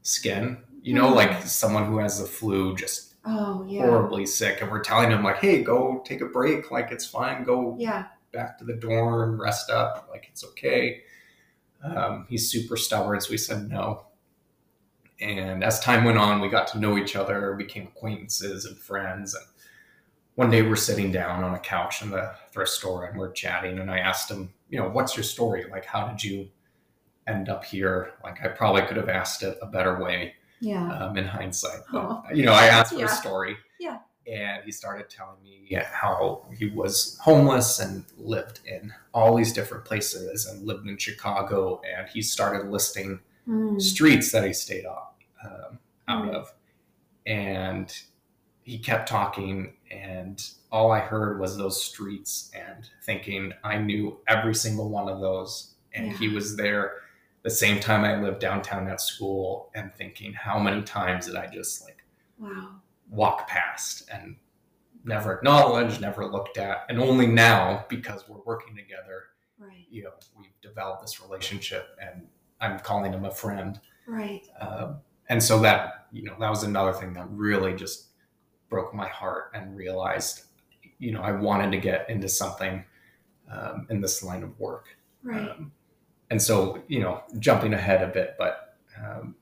skin, 0.01 0.57
you 0.81 0.95
know, 0.95 1.09
Hmm. 1.09 1.15
like 1.15 1.43
someone 1.43 1.85
who 1.85 2.00
has 2.00 2.19
the 2.19 2.25
flu, 2.25 2.75
just 2.75 3.13
Oh 3.24 3.63
yeah. 3.69 3.85
horribly 3.85 4.25
sick. 4.25 4.62
And 4.62 4.71
we're 4.71 4.81
telling 4.83 5.12
him, 5.12 5.24
like, 5.24 5.38
hey, 5.38 5.62
go 5.63 6.01
take 6.05 6.21
a 6.21 6.25
break. 6.25 6.71
Like, 6.71 6.91
it's 6.91 7.05
fine. 7.05 7.43
Go 7.43 7.75
Yeah. 7.79 8.05
back 8.31 8.57
to 8.57 8.65
the 8.65 8.74
dorm, 8.74 9.39
rest 9.39 9.69
up, 9.69 10.07
like 10.12 10.27
it's 10.31 10.43
okay. 10.43 11.03
Um, 11.83 12.25
he's 12.29 12.50
super 12.51 12.77
stubborn, 12.77 13.21
so 13.21 13.29
we 13.29 13.38
said 13.38 13.69
no. 13.69 14.07
And 15.21 15.63
as 15.63 15.79
time 15.79 16.03
went 16.03 16.17
on, 16.17 16.41
we 16.41 16.50
got 16.50 16.67
to 16.69 16.79
know 16.79 16.97
each 16.97 17.15
other, 17.15 17.53
became 17.53 17.83
acquaintances 17.88 18.65
and 18.65 18.75
friends. 18.77 19.33
And 19.35 19.45
one 20.36 20.50
day 20.50 20.62
we're 20.62 20.75
sitting 20.75 21.12
down 21.12 21.44
on 21.44 21.54
a 21.56 21.60
couch 21.60 22.01
in 22.01 22.10
the 22.12 22.34
thrift 22.51 22.72
store 22.72 23.06
and 23.06 23.18
we're 23.18 23.32
chatting. 23.32 23.80
And 23.80 23.89
I 23.89 24.00
asked 24.00 24.30
him, 24.30 24.54
you 24.70 24.80
know, 24.80 24.89
what's 24.89 25.15
your 25.15 25.24
story? 25.24 25.65
Like, 25.72 25.86
how 25.86 26.08
did 26.08 26.24
you 26.24 26.50
end 27.27 27.50
up 27.50 27.63
here. 27.65 28.12
Like 28.24 28.44
I 28.44 28.50
probably 28.50 28.84
could 28.84 28.98
have 28.98 29.10
asked 29.10 29.42
it 29.42 29.58
a 29.62 29.65
better 29.65 30.00
way 30.00 30.36
Yeah. 30.60 30.92
um, 30.92 31.18
in 31.18 31.25
hindsight. 31.25 31.80
But, 31.92 31.98
Oh. 32.06 32.24
you 32.32 32.46
know, 32.46 32.54
I 32.54 32.65
asked 32.65 32.94
for 32.94 33.00
Yeah. 33.00 33.06
a 33.06 33.10
story. 33.10 33.58
Yeah. 33.80 33.98
And 34.32 34.63
he 34.63 34.72
started 34.72 35.10
telling 35.10 35.42
me 35.44 35.68
how 35.92 36.46
he 36.56 36.68
was 36.68 37.18
homeless 37.24 37.80
and 37.80 38.06
lived 38.18 38.60
in 38.65 38.94
all 39.13 39.36
these 39.36 39.54
different 39.54 39.86
places 39.86 40.46
and 40.46 40.68
lived 40.68 40.88
in 40.88 40.98
Chicago. 40.98 41.82
And 41.82 42.08
he 42.10 42.22
started 42.22 42.68
listing 42.70 43.20
Mm. 43.48 43.82
streets 43.82 44.32
that 44.32 44.44
he 44.46 44.54
stayed 44.54 44.86
off, 44.86 45.13
um, 45.44 45.80
out 46.08 46.25
Mm. 46.25 46.34
of. 46.36 46.54
And 47.25 47.92
he 48.63 48.77
kept 48.77 49.08
talking, 49.10 49.75
and 49.92 50.44
all 50.72 50.92
I 50.92 51.00
heard 51.00 51.39
was 51.39 51.58
those 51.58 51.84
streets 51.84 52.51
and 52.56 52.89
thinking 53.04 53.54
I 53.63 53.77
knew 53.77 54.20
every 54.27 54.56
single 54.56 54.89
one 54.89 55.08
of 55.10 55.20
those. 55.22 55.75
And 55.94 56.12
he 56.12 56.27
was 56.27 56.56
there 56.58 56.94
the 57.44 57.50
same 57.50 57.80
time 57.80 58.04
I 58.04 58.20
lived 58.22 58.39
downtown 58.39 58.88
at 58.88 59.00
school 59.00 59.72
and 59.75 59.94
thinking, 59.96 60.34
how 60.34 60.60
many 60.60 60.82
times 60.82 61.27
did 61.27 61.36
I 61.36 61.48
just 61.48 61.84
like 61.84 62.04
Wow. 62.38 62.82
walk 63.10 63.48
past 63.48 64.10
and 64.12 64.36
never 65.06 65.34
acknowledged, 65.34 66.01
never 66.01 66.25
looked 66.25 66.58
at? 66.58 66.86
And 66.89 67.00
only 67.00 67.27
now, 67.27 67.86
because 67.88 68.27
we're 68.27 68.42
working 68.46 68.75
together, 68.75 69.24
Right. 69.58 69.86
you 69.89 70.04
know, 70.04 70.12
we've 70.38 70.60
developed 70.62 71.01
this 71.04 71.22
relationship 71.22 71.98
and 72.01 72.27
I'm 72.60 72.80
calling 72.80 73.13
him 73.13 73.24
a 73.25 73.32
friend. 73.32 73.80
Right. 74.08 74.46
Um, 74.60 74.98
and 75.30 75.42
so 75.42 75.60
that, 75.62 76.08
you 76.12 76.24
know, 76.24 76.36
that 76.39 76.50
was 76.50 76.63
another 76.63 76.92
thing 76.94 77.13
that 77.13 77.27
really 77.30 77.74
just 77.74 78.08
broke 78.69 78.93
my 78.93 79.07
heart 79.07 79.51
and 79.53 79.75
realized, 79.75 80.45
you 81.00 81.12
know, 81.12 81.22
I 81.22 81.31
wanted 81.31 81.72
to 81.72 81.77
get 81.77 82.10
into 82.10 82.27
something 82.29 82.84
um, 83.51 83.88
in 83.89 84.01
this 84.01 84.24
line 84.24 84.43
of 84.43 84.60
work. 84.60 84.86
Right. 85.24 85.50
Um, 85.50 85.72
and 86.31 86.41
so, 86.41 86.81
you 86.88 87.00
know, 87.00 87.22
jumping 87.39 87.74
ahead 87.74 88.01
a 88.01 88.07
bit, 88.07 88.36
but, 88.38 88.77
um, 89.00 89.36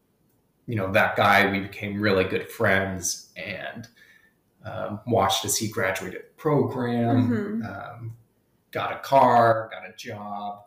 you 0.66 0.76
know, 0.76 0.92
that 0.92 1.16
guy, 1.16 1.50
we 1.52 1.60
became 1.60 2.00
really 2.00 2.24
good 2.26 2.50
friends 2.50 3.32
and 3.38 3.88
um, 4.66 5.00
watched 5.08 5.46
as 5.46 5.58
he 5.58 5.68
graduated 5.68 6.22
the 6.22 6.34
program, 6.38 7.30
Mhm. 7.30 7.98
um, 8.00 8.16
got 8.72 8.92
a 8.94 9.00
car, 9.00 9.70
got 9.72 9.88
a 9.90 9.94
job, 9.96 10.64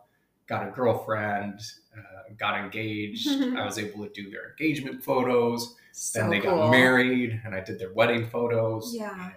got 0.47 0.67
a 0.67 0.71
girlfriend, 0.71 1.59
uh, 1.97 2.33
got 2.37 2.59
engaged. 2.59 3.27
I 3.57 3.65
was 3.65 3.77
able 3.77 4.05
to 4.05 4.11
do 4.13 4.29
their 4.29 4.51
engagement 4.51 5.03
photos. 5.03 5.75
So 5.91 6.19
Then 6.21 6.29
they 6.29 6.39
cool. 6.39 6.55
got 6.55 6.71
married, 6.71 7.41
and 7.45 7.53
I 7.55 7.59
did 7.59 7.79
their 7.79 7.93
wedding 7.93 8.27
photos. 8.29 8.93
Yeah. 8.95 9.11
And 9.13 9.33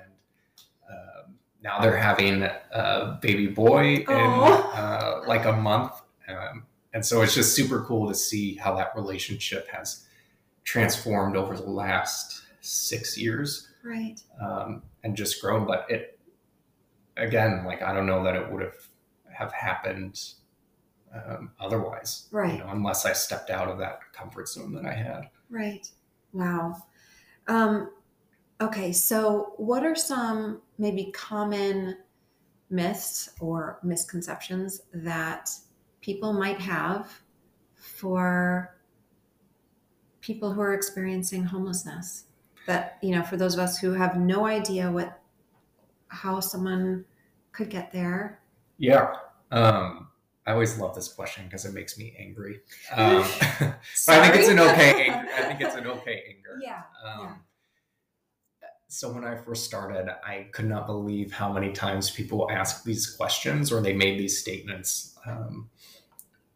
um, 0.88 1.35
now 1.62 1.81
they're 1.81 1.97
having 1.97 2.43
a 2.43 3.19
baby 3.21 3.47
boy 3.49 3.97
in 3.97 4.07
uh, 4.09 5.23
like 5.26 5.45
a 5.47 5.52
month. 5.52 5.93
Um, 6.29 6.64
and 6.93 7.05
so 7.05 7.23
it's 7.23 7.35
just 7.35 7.55
super 7.55 7.83
cool 7.85 8.09
to 8.09 8.14
see 8.14 8.55
how 8.57 8.75
that 8.76 8.93
relationship 8.97 9.69
has 9.69 10.07
transformed 10.64 11.37
over 11.37 11.57
the 11.57 11.62
last 11.71 12.43
six 12.61 13.17
years 13.17 13.69
Right. 13.83 14.21
um, 14.40 14.83
and 15.02 15.17
just 15.17 15.40
grown. 15.40 15.67
But 15.67 15.87
it, 15.88 16.19
again, 17.17 17.64
like 17.64 17.83
I 17.83 17.93
don't 17.95 18.07
know 18.07 18.23
that 18.25 18.37
it 18.37 18.50
would 18.50 18.62
have 18.62 18.88
have 19.33 19.52
happened 19.52 20.21
um, 21.14 21.50
otherwise, 21.59 22.29
Right. 22.31 22.55
You 22.55 22.59
know, 22.59 22.71
unless 22.71 23.05
I 23.05 23.12
stepped 23.12 23.50
out 23.50 23.69
of 23.69 23.79
that 23.79 24.00
comfort 24.12 24.49
zone 24.49 24.73
that 24.75 24.85
I 24.85 24.93
had. 24.93 25.31
Right. 25.49 25.88
Wow. 26.33 26.76
Um, 27.49 27.90
okay, 28.61 28.93
so 28.93 29.55
what 29.57 29.85
are 29.85 29.97
some 29.97 30.62
maybe 30.79 31.11
common 31.12 31.99
myths 32.71 33.31
or 33.40 33.81
misconceptions 33.83 34.83
that 34.95 35.50
people 36.00 36.33
might 36.33 36.61
have 36.61 37.11
for 37.75 38.76
people 40.21 40.52
who 40.52 40.61
are 40.61 40.75
experiencing 40.75 41.43
homelessness? 41.43 42.25
That, 42.67 42.99
you 43.02 43.11
know, 43.17 43.25
for 43.25 43.37
those 43.37 43.55
of 43.55 43.61
us 43.61 43.79
who 43.79 43.93
have 43.93 44.17
no 44.17 44.47
idea 44.47 44.90
what 44.90 45.21
how 46.11 46.40
someone 46.40 47.05
could 47.52 47.71
get 47.71 47.93
there. 47.93 48.40
Yeah. 48.79 49.14
Um, 49.50 50.09
I 50.50 50.52
always 50.52 50.76
love 50.78 50.97
this 50.97 51.07
question 51.07 51.45
because 51.45 51.64
it 51.64 51.73
makes 51.73 51.97
me 51.97 52.12
angry. 52.19 52.59
Um, 52.92 53.23
but 53.61 53.73
I 54.09 54.28
think 54.28 54.35
it's 54.35 54.49
an 54.49 54.59
okay 54.59 55.07
anger. 55.09 55.28
I 55.37 55.42
think 55.42 55.61
it's 55.61 55.76
an 55.76 55.87
okay 55.87 56.25
anger. 56.28 56.59
Yeah. 56.61 56.83
Um, 57.04 57.42
So 58.88 59.12
when 59.12 59.25
I 59.25 59.37
first 59.37 59.64
started, 59.64 60.09
I 60.26 60.49
could 60.50 60.64
not 60.64 60.87
believe 60.88 61.30
how 61.30 61.52
many 61.52 61.71
times 61.71 62.11
people 62.11 62.50
asked 62.50 62.85
these 62.85 63.07
questions 63.07 63.71
or 63.71 63.80
they 63.80 63.92
made 63.92 64.19
these 64.19 64.40
statements. 64.40 65.16
Um, 65.25 65.71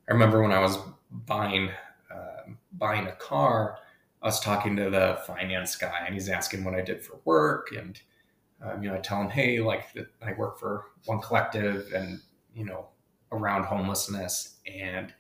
I 0.09 0.13
remember 0.13 0.43
when 0.43 0.51
I 0.51 0.59
was 0.59 0.77
buying 1.13 1.71
um 2.11 2.59
buying 2.73 3.07
a 3.07 3.13
car, 3.13 3.79
I 4.23 4.27
was 4.27 4.41
talking 4.41 4.75
to 4.75 4.91
the 4.91 5.21
finance 5.25 5.77
guy, 5.77 6.03
and 6.05 6.15
he's 6.15 6.29
asking 6.29 6.65
what 6.65 6.75
I 6.75 6.81
did 6.81 7.05
for 7.05 7.21
work, 7.25 7.69
and 7.71 8.01
um, 8.61 8.83
you 8.83 8.89
know, 8.89 8.97
I 8.97 8.99
tell 8.99 9.21
him, 9.21 9.31
hey, 9.31 9.61
like 9.61 9.85
I 10.21 10.33
work 10.33 10.59
for 10.59 10.87
One 11.05 11.21
Collective, 11.21 11.93
and 11.95 12.21
you 12.57 12.65
know, 12.65 12.89
around 13.35 13.65
homelessness, 13.65 14.57
and 14.67 15.13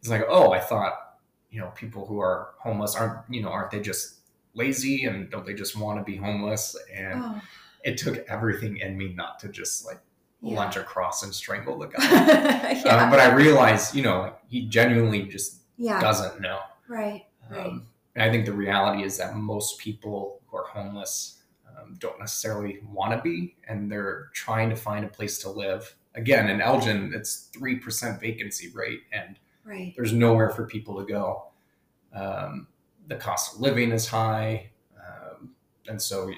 he's 0.00 0.10
like, 0.10 0.24
oh, 0.28 0.52
I 0.52 0.60
thought 0.60 0.94
you 1.50 1.60
know, 1.60 1.68
people 1.74 2.06
who 2.06 2.20
are 2.20 2.50
homeless 2.58 2.94
aren't 2.94 3.20
you 3.30 3.42
know, 3.42 3.48
aren't 3.48 3.70
they 3.70 3.80
just 3.80 4.20
lazy 4.54 5.04
and 5.04 5.30
don't 5.30 5.46
they 5.46 5.54
just 5.54 5.76
want 5.78 5.98
to 5.98 6.04
be 6.04 6.16
homeless? 6.16 6.76
And 6.94 7.22
Oh, 7.22 7.40
it 7.84 7.96
took 7.96 8.18
everything 8.28 8.78
in 8.78 8.98
me 8.98 9.14
not 9.14 9.38
to 9.40 9.48
just 9.48 9.86
like 9.86 10.00
yeah. 10.42 10.56
lunge 10.56 10.76
across 10.76 11.22
and 11.22 11.34
strangle 11.34 11.78
the 11.78 11.86
guy. 11.98 12.82
yeah. 12.84 12.96
um, 12.96 13.10
but 13.10 13.20
I 13.20 13.32
realized, 13.32 13.94
you 13.94 14.02
know, 14.02 14.34
he 14.48 14.66
genuinely 14.66 15.22
just 15.22 15.62
yeah. 15.76 16.00
doesn't 16.00 16.40
know. 16.40 16.60
Right. 16.88 17.24
Right. 17.50 17.66
Um, 17.66 17.86
and 18.14 18.28
I 18.28 18.30
think 18.32 18.46
the 18.46 18.52
reality 18.52 19.04
is 19.04 19.16
that 19.18 19.36
most 19.36 19.78
people 19.78 20.40
who 20.46 20.56
are 20.56 20.66
homeless 20.66 21.42
um, 21.66 21.96
don't 21.98 22.18
necessarily 22.18 22.80
want 22.90 23.12
to 23.12 23.22
be, 23.22 23.56
and 23.68 23.90
they're 23.90 24.28
trying 24.34 24.70
to 24.70 24.76
find 24.76 25.04
a 25.04 25.08
place 25.08 25.38
to 25.38 25.50
live. 25.50 25.94
Again, 26.14 26.48
in 26.48 26.60
Elgin, 26.60 27.12
it's 27.14 27.50
3% 27.52 28.20
vacancy 28.20 28.70
rate, 28.70 29.02
and 29.12 29.38
Right. 29.64 29.92
there's 29.96 30.12
nowhere 30.12 30.50
for 30.50 30.66
people 30.66 30.98
to 30.98 31.06
go. 31.10 31.48
Um, 32.12 32.66
the 33.06 33.16
cost 33.16 33.54
of 33.54 33.60
living 33.60 33.92
is 33.92 34.06
high, 34.08 34.70
um, 34.98 35.54
and 35.88 36.00
so 36.00 36.32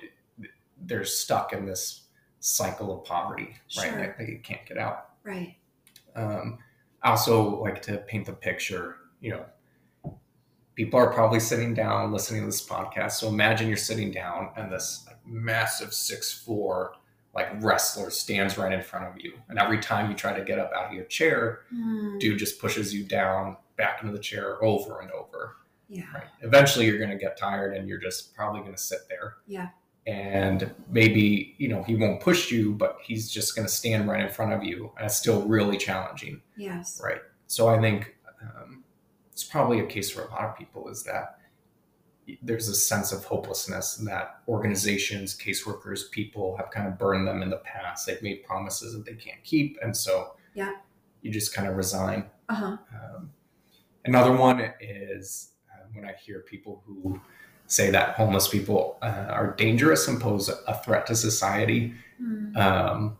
they're 0.83 1.05
stuck 1.05 1.53
in 1.53 1.65
this 1.67 2.03
cycle 2.41 2.99
of 2.99 3.05
poverty, 3.05 3.55
right? 3.77 3.91
Sure. 3.91 3.99
That 3.99 4.19
they 4.19 4.41
can't 4.43 4.65
get 4.67 4.79
out. 4.79 5.11
Right. 5.23 5.57
Um, 6.17 6.59
I 7.03 7.11
also 7.11 7.61
like 7.61 7.81
to 7.83 7.99
paint 7.99 8.27
the 8.27 8.33
picture, 8.33 8.97
you 9.21 9.31
know, 9.33 9.47
people 10.75 10.99
are 10.99 11.13
probably 11.13 11.41
sitting 11.41 11.75
down 11.75 12.13
listening 12.13 12.41
to 12.43 12.47
this 12.47 12.67
podcast. 12.67 13.13
So 13.13 13.29
imagine 13.29 13.69
you're 13.69 13.77
sitting 13.77 14.11
down 14.11 14.51
and 14.57 14.73
this 14.73 15.05
like, 15.07 15.19
massive 15.27 15.93
six 15.93 16.33
four 16.33 16.95
like 17.35 17.49
wrestler 17.63 18.11
stands 18.11 18.59
right 18.59 18.73
in 18.73 18.83
front 18.83 19.07
of 19.07 19.23
you. 19.23 19.33
And 19.49 19.59
every 19.59 19.79
time 19.79 20.11
you 20.11 20.17
try 20.17 20.37
to 20.37 20.45
get 20.45 20.59
up 20.59 20.73
out 20.77 20.87
of 20.87 20.93
your 20.93 21.05
chair, 21.05 21.61
Hmm. 21.71 22.19
dude 22.19 22.39
just 22.39 22.61
pushes 22.61 22.93
you 22.95 23.05
down 23.05 23.57
back 23.77 24.03
into 24.03 24.13
the 24.13 24.23
chair 24.23 24.63
over 24.65 25.01
and 25.01 25.11
over. 25.13 25.57
Yeah. 25.89 26.05
Right. 26.15 26.25
Eventually 26.43 26.87
you're 26.87 26.99
gonna 26.99 27.17
get 27.19 27.37
tired 27.37 27.77
and 27.77 27.89
you're 27.89 27.99
just 27.99 28.35
probably 28.35 28.61
gonna 28.63 28.77
sit 28.77 29.01
there. 29.09 29.37
Yeah. 29.47 29.69
And 30.07 30.73
maybe, 30.89 31.55
you 31.59 31.69
know, 31.69 31.83
he 31.83 31.95
won't 31.95 32.21
push 32.21 32.51
you, 32.51 32.73
but 32.75 32.99
he's 33.03 33.31
just 33.31 33.55
gonna 33.55 33.69
stand 33.69 34.09
right 34.09 34.21
in 34.23 34.29
front 34.31 34.53
of 34.53 34.65
you. 34.65 34.93
And 34.97 35.07
it's 35.07 35.17
still 35.17 35.43
really 35.43 35.77
challenging. 35.77 36.43
Yes. 36.57 37.01
Right. 37.03 37.21
So 37.47 37.69
I 37.69 37.81
think 37.81 38.17
um, 38.43 38.85
it's 39.33 39.45
probably 39.45 39.81
a 39.81 39.87
case 39.87 40.11
for 40.11 40.23
a 40.23 40.31
lot 40.31 40.45
of 40.45 40.57
people 40.57 40.89
is 40.89 41.03
that 41.05 41.39
there's 42.43 42.69
a 42.69 42.75
sense 42.75 43.13
of 43.13 43.25
hopelessness 43.25 43.97
that 43.97 44.41
organizations, 44.49 45.37
caseworkers, 45.37 46.11
people 46.11 46.57
have 46.57 46.71
kind 46.71 46.87
of 46.89 46.99
burned 46.99 47.27
them 47.27 47.43
in 47.43 47.51
the 47.51 47.59
past. 47.59 48.07
They've 48.07 48.23
made 48.23 48.45
promises 48.45 48.93
that 48.95 49.05
they 49.05 49.15
can't 49.15 49.43
keep. 49.45 49.79
And 49.83 49.97
so 49.97 50.35
Yeah. 50.55 50.77
you 51.23 51.31
just 51.31 51.55
kind 51.55 51.69
of 51.69 51.77
resign. 51.77 52.27
Uh 52.49 52.55
huh. 52.55 52.77
Um, 52.95 53.31
another 54.05 54.33
one 54.33 54.61
is 54.81 55.53
uh, 55.73 55.85
when 55.93 56.05
I 56.05 56.13
hear 56.15 56.41
people 56.41 56.83
who 56.87 57.21
say 57.67 57.91
that 57.91 58.17
homeless 58.17 58.49
people 58.49 58.99
uh, 59.03 59.27
are 59.29 59.55
dangerous 59.57 60.09
and 60.09 60.21
pose 60.21 60.49
a 60.49 60.83
threat 60.85 61.07
to 61.07 61.15
society. 61.15 61.95
Hmm. 62.19 62.57
Um, 62.57 63.19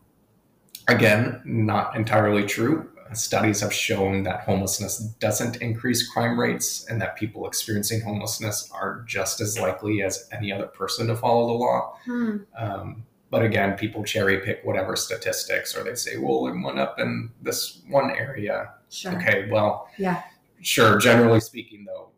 again, 0.87 1.41
not 1.45 1.95
entirely 1.95 2.45
true. 2.45 2.89
Studies 3.13 3.59
have 3.61 3.73
shown 3.73 4.23
that 4.23 4.41
homelessness 4.41 4.99
doesn't 5.19 5.57
increase 5.57 6.07
crime 6.09 6.39
rates 6.39 6.85
and 6.89 7.01
that 7.01 7.17
people 7.17 7.45
experiencing 7.47 8.01
homelessness 8.01 8.69
are 8.71 9.03
just 9.07 9.41
as 9.41 9.59
likely 9.59 10.01
as 10.01 10.27
any 10.31 10.51
other 10.51 10.67
person 10.67 11.07
to 11.07 11.15
follow 11.15 11.47
the 11.47 11.53
law. 11.53 11.97
Hmm. 12.05 12.37
Um, 12.57 13.03
but 13.29 13.43
again, 13.43 13.77
people 13.77 14.03
cherry 14.03 14.39
pick 14.39 14.61
whatever 14.63 14.95
statistics 14.95 15.75
or 15.75 15.83
they 15.83 15.95
say, 15.95 16.17
well, 16.17 16.47
it 16.47 16.61
went 16.61 16.79
up 16.79 16.99
in 16.99 17.31
this 17.41 17.81
one 17.89 18.11
area. 18.11 18.73
Sure. 18.89 19.15
Okay, 19.17 19.49
well, 19.49 19.87
Yeah. 19.97 20.21
sure. 20.61 20.97
Generally 20.99 21.39
speaking, 21.41 21.85
though, 21.85 22.09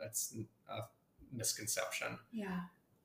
that's 0.00 0.34
a 0.70 0.80
misconception. 1.32 2.18
Yeah. 2.30 2.60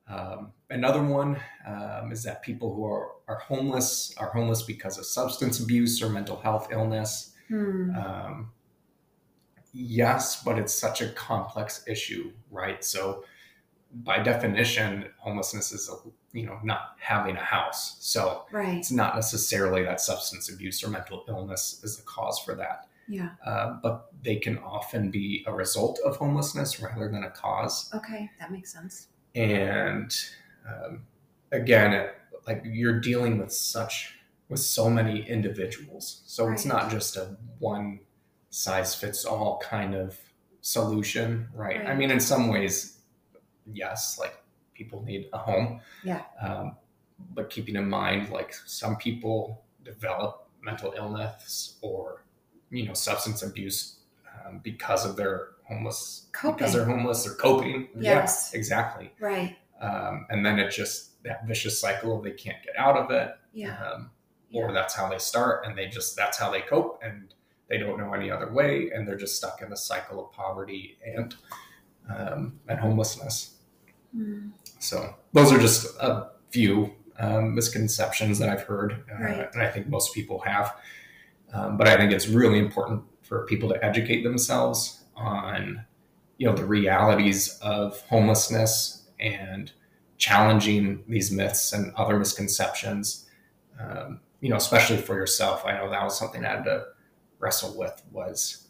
Um, 0.08 0.52
another 0.70 1.02
one 1.02 1.38
um, 1.66 2.12
is 2.12 2.22
that 2.22 2.42
people 2.42 2.74
who 2.74 2.84
are, 2.86 3.10
are 3.28 3.38
homeless 3.38 4.14
are 4.16 4.30
homeless 4.30 4.62
because 4.62 4.98
of 4.98 5.04
substance 5.04 5.60
abuse 5.60 6.02
or 6.02 6.08
mental 6.08 6.40
health 6.40 6.68
illness. 6.70 7.34
Hmm. 7.48 7.90
Um, 7.94 8.52
yes, 9.72 10.42
but 10.42 10.58
it's 10.58 10.74
such 10.74 11.02
a 11.02 11.08
complex 11.10 11.84
issue, 11.86 12.32
right? 12.50 12.82
So 12.82 13.24
by 13.92 14.22
definition, 14.22 15.06
homelessness 15.18 15.72
is 15.72 15.88
a, 15.88 15.96
you 16.36 16.46
know 16.46 16.58
not 16.62 16.96
having 16.98 17.36
a 17.36 17.44
house. 17.44 17.96
So 18.00 18.44
right. 18.50 18.78
it's 18.78 18.90
not 18.90 19.14
necessarily 19.14 19.82
that 19.84 20.00
substance 20.00 20.50
abuse 20.50 20.82
or 20.82 20.88
mental 20.88 21.24
illness 21.28 21.80
is 21.82 21.96
the 21.96 22.02
cause 22.02 22.38
for 22.38 22.54
that. 22.54 22.88
Yeah. 23.08 23.30
Uh, 23.44 23.78
but 23.82 24.10
they 24.22 24.36
can 24.36 24.58
often 24.58 25.10
be 25.10 25.42
a 25.46 25.52
result 25.52 25.98
of 26.04 26.16
homelessness 26.16 26.80
rather 26.80 27.08
than 27.08 27.24
a 27.24 27.30
cause. 27.30 27.90
Okay, 27.94 28.30
that 28.38 28.52
makes 28.52 28.72
sense. 28.72 29.08
And 29.38 30.14
um, 30.68 31.02
again, 31.52 31.92
it, 31.92 32.14
like 32.46 32.62
you're 32.64 33.00
dealing 33.00 33.38
with 33.38 33.52
such 33.52 34.14
with 34.48 34.60
so 34.60 34.88
many 34.88 35.28
individuals, 35.28 36.22
so 36.26 36.46
right. 36.46 36.54
it's 36.54 36.64
not 36.64 36.90
just 36.90 37.16
a 37.16 37.36
one 37.58 38.00
size 38.50 38.94
fits 38.94 39.24
all 39.24 39.60
kind 39.62 39.94
of 39.94 40.18
solution, 40.60 41.48
right? 41.54 41.78
right? 41.78 41.86
I 41.86 41.94
mean, 41.94 42.10
in 42.10 42.18
some 42.18 42.48
ways, 42.48 42.98
yes, 43.72 44.18
like 44.18 44.34
people 44.74 45.02
need 45.04 45.28
a 45.32 45.38
home. 45.38 45.80
Yeah. 46.02 46.22
Um, 46.42 46.76
but 47.34 47.50
keeping 47.50 47.76
in 47.76 47.88
mind, 47.88 48.30
like 48.30 48.54
some 48.66 48.96
people 48.96 49.62
develop 49.84 50.48
mental 50.62 50.94
illness 50.96 51.76
or 51.80 52.24
you 52.70 52.86
know 52.86 52.94
substance 52.94 53.42
abuse 53.42 53.98
um, 54.46 54.60
because 54.62 55.06
of 55.06 55.16
their 55.16 55.50
homeless 55.68 56.26
coping. 56.32 56.56
because 56.56 56.72
they're 56.72 56.84
homeless 56.84 57.26
or 57.26 57.34
coping. 57.34 57.88
Yes, 57.98 58.50
yeah, 58.52 58.58
exactly. 58.58 59.12
Right. 59.20 59.56
Um, 59.80 60.26
and 60.30 60.44
then 60.44 60.58
it 60.58 60.70
just 60.70 61.22
that 61.22 61.46
vicious 61.46 61.80
cycle 61.80 62.20
they 62.20 62.32
can't 62.32 62.62
get 62.64 62.76
out 62.76 62.96
of 62.96 63.10
it. 63.10 63.32
Yeah. 63.52 63.76
Um, 63.80 64.10
or 64.52 64.68
yeah. 64.68 64.72
that's 64.72 64.94
how 64.94 65.08
they 65.08 65.18
start, 65.18 65.66
and 65.66 65.76
they 65.76 65.86
just 65.86 66.16
that's 66.16 66.38
how 66.38 66.50
they 66.50 66.62
cope, 66.62 67.00
and 67.02 67.34
they 67.68 67.76
don't 67.76 67.98
know 67.98 68.14
any 68.14 68.30
other 68.30 68.50
way, 68.50 68.90
and 68.94 69.06
they're 69.06 69.16
just 69.16 69.36
stuck 69.36 69.60
in 69.60 69.68
the 69.68 69.76
cycle 69.76 70.24
of 70.24 70.32
poverty 70.32 70.98
and 71.04 71.34
um, 72.08 72.58
and 72.66 72.78
homelessness. 72.78 73.56
Mm. 74.16 74.52
So 74.78 75.14
those 75.34 75.52
are 75.52 75.58
just 75.58 75.94
a 76.00 76.30
few 76.50 76.94
um, 77.18 77.54
misconceptions 77.54 78.38
that 78.38 78.48
I've 78.48 78.62
heard, 78.62 79.04
uh, 79.12 79.22
right. 79.22 79.48
and 79.52 79.62
I 79.62 79.70
think 79.70 79.88
most 79.88 80.14
people 80.14 80.38
have. 80.40 80.76
Um, 81.52 81.76
but 81.76 81.88
I 81.88 81.96
think 81.96 82.12
it's 82.12 82.28
really 82.28 82.58
important 82.58 83.02
for 83.22 83.44
people 83.46 83.68
to 83.68 83.84
educate 83.84 84.22
themselves 84.22 84.97
on, 85.18 85.84
you 86.38 86.46
know, 86.46 86.54
the 86.54 86.64
realities 86.64 87.58
of 87.60 88.00
homelessness 88.02 89.08
and 89.20 89.72
challenging 90.16 91.04
these 91.08 91.30
myths 91.30 91.72
and 91.72 91.92
other 91.94 92.18
misconceptions. 92.18 93.28
Um, 93.80 94.20
you 94.40 94.50
know, 94.50 94.56
especially 94.56 94.98
for 94.98 95.14
yourself. 95.14 95.64
I 95.64 95.72
know 95.72 95.90
that 95.90 96.02
was 96.02 96.18
something 96.18 96.44
I 96.44 96.50
had 96.50 96.64
to 96.64 96.84
wrestle 97.38 97.76
with 97.76 98.02
was, 98.10 98.68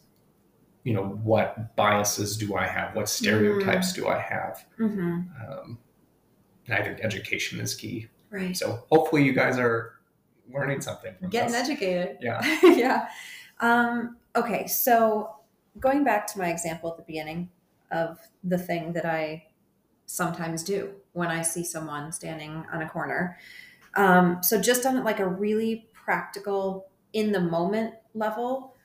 you 0.83 0.93
know, 0.93 1.03
what 1.03 1.75
biases 1.75 2.37
do 2.37 2.55
I 2.55 2.67
have? 2.67 2.95
What 2.95 3.09
stereotypes 3.09 3.93
mm-hmm. 3.93 4.01
do 4.01 4.07
I 4.07 4.19
have? 4.19 4.65
Mm-hmm. 4.79 5.19
Um, 5.51 5.77
and 6.67 6.75
I 6.75 6.83
think 6.83 6.99
education 7.01 7.59
is 7.59 7.75
key. 7.75 8.07
Right. 8.29 8.55
So 8.55 8.83
hopefully 8.91 9.23
you 9.23 9.33
guys 9.33 9.57
are 9.57 9.93
learning 10.51 10.81
something 10.81 11.15
from 11.19 11.29
getting 11.29 11.51
this. 11.51 11.69
educated. 11.69 12.17
Yeah. 12.21 12.41
yeah. 12.63 13.07
Um, 13.59 14.17
okay. 14.35 14.67
So 14.67 15.35
going 15.79 16.03
back 16.03 16.27
to 16.27 16.39
my 16.39 16.49
example 16.49 16.89
at 16.89 16.97
the 16.97 17.03
beginning 17.03 17.49
of 17.91 18.19
the 18.43 18.57
thing 18.57 18.93
that 18.93 19.05
I 19.05 19.45
sometimes 20.05 20.63
do 20.63 20.91
when 21.13 21.29
I 21.29 21.41
see 21.41 21.63
someone 21.63 22.11
standing 22.11 22.65
on 22.73 22.81
a 22.81 22.89
corner. 22.89 23.37
Um, 23.95 24.41
so 24.41 24.59
just 24.59 24.85
on 24.85 25.03
like 25.03 25.19
a 25.19 25.27
really 25.27 25.87
practical 25.93 26.87
in 27.13 27.31
the 27.31 27.39
moment 27.39 27.95
level, 28.13 28.75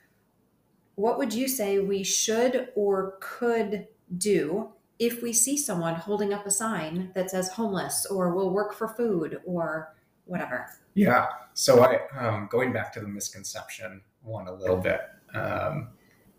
what 0.95 1.17
would 1.17 1.33
you 1.33 1.47
say 1.47 1.79
we 1.79 2.03
should 2.03 2.69
or 2.75 3.17
could 3.19 3.87
do 4.17 4.69
if 4.97 5.21
we 5.21 5.33
see 5.33 5.57
someone 5.57 5.95
holding 5.95 6.33
up 6.33 6.45
a 6.45 6.51
sign 6.51 7.11
that 7.15 7.29
says 7.29 7.49
homeless 7.49 8.05
or 8.05 8.33
will 8.33 8.49
work 8.49 8.73
for 8.73 8.87
food 8.87 9.39
or 9.45 9.93
whatever? 10.25 10.69
Yeah. 10.93 11.27
So 11.53 11.83
I 11.83 11.99
um, 12.17 12.47
going 12.51 12.71
back 12.71 12.93
to 12.93 12.99
the 12.99 13.07
misconception 13.07 14.01
one 14.21 14.47
a 14.47 14.53
little 14.53 14.77
bit. 14.77 15.01
Um, 15.33 15.89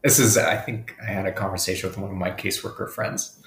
this 0.07 0.21
is 0.21 0.38
I 0.38 0.57
think 0.57 0.95
I 1.03 1.07
had 1.11 1.27
a 1.27 1.33
conversation 1.33 1.88
with 1.88 1.99
one 1.99 2.12
of 2.12 2.16
my 2.16 2.31
caseworker 2.31 2.88
friends, 2.88 3.42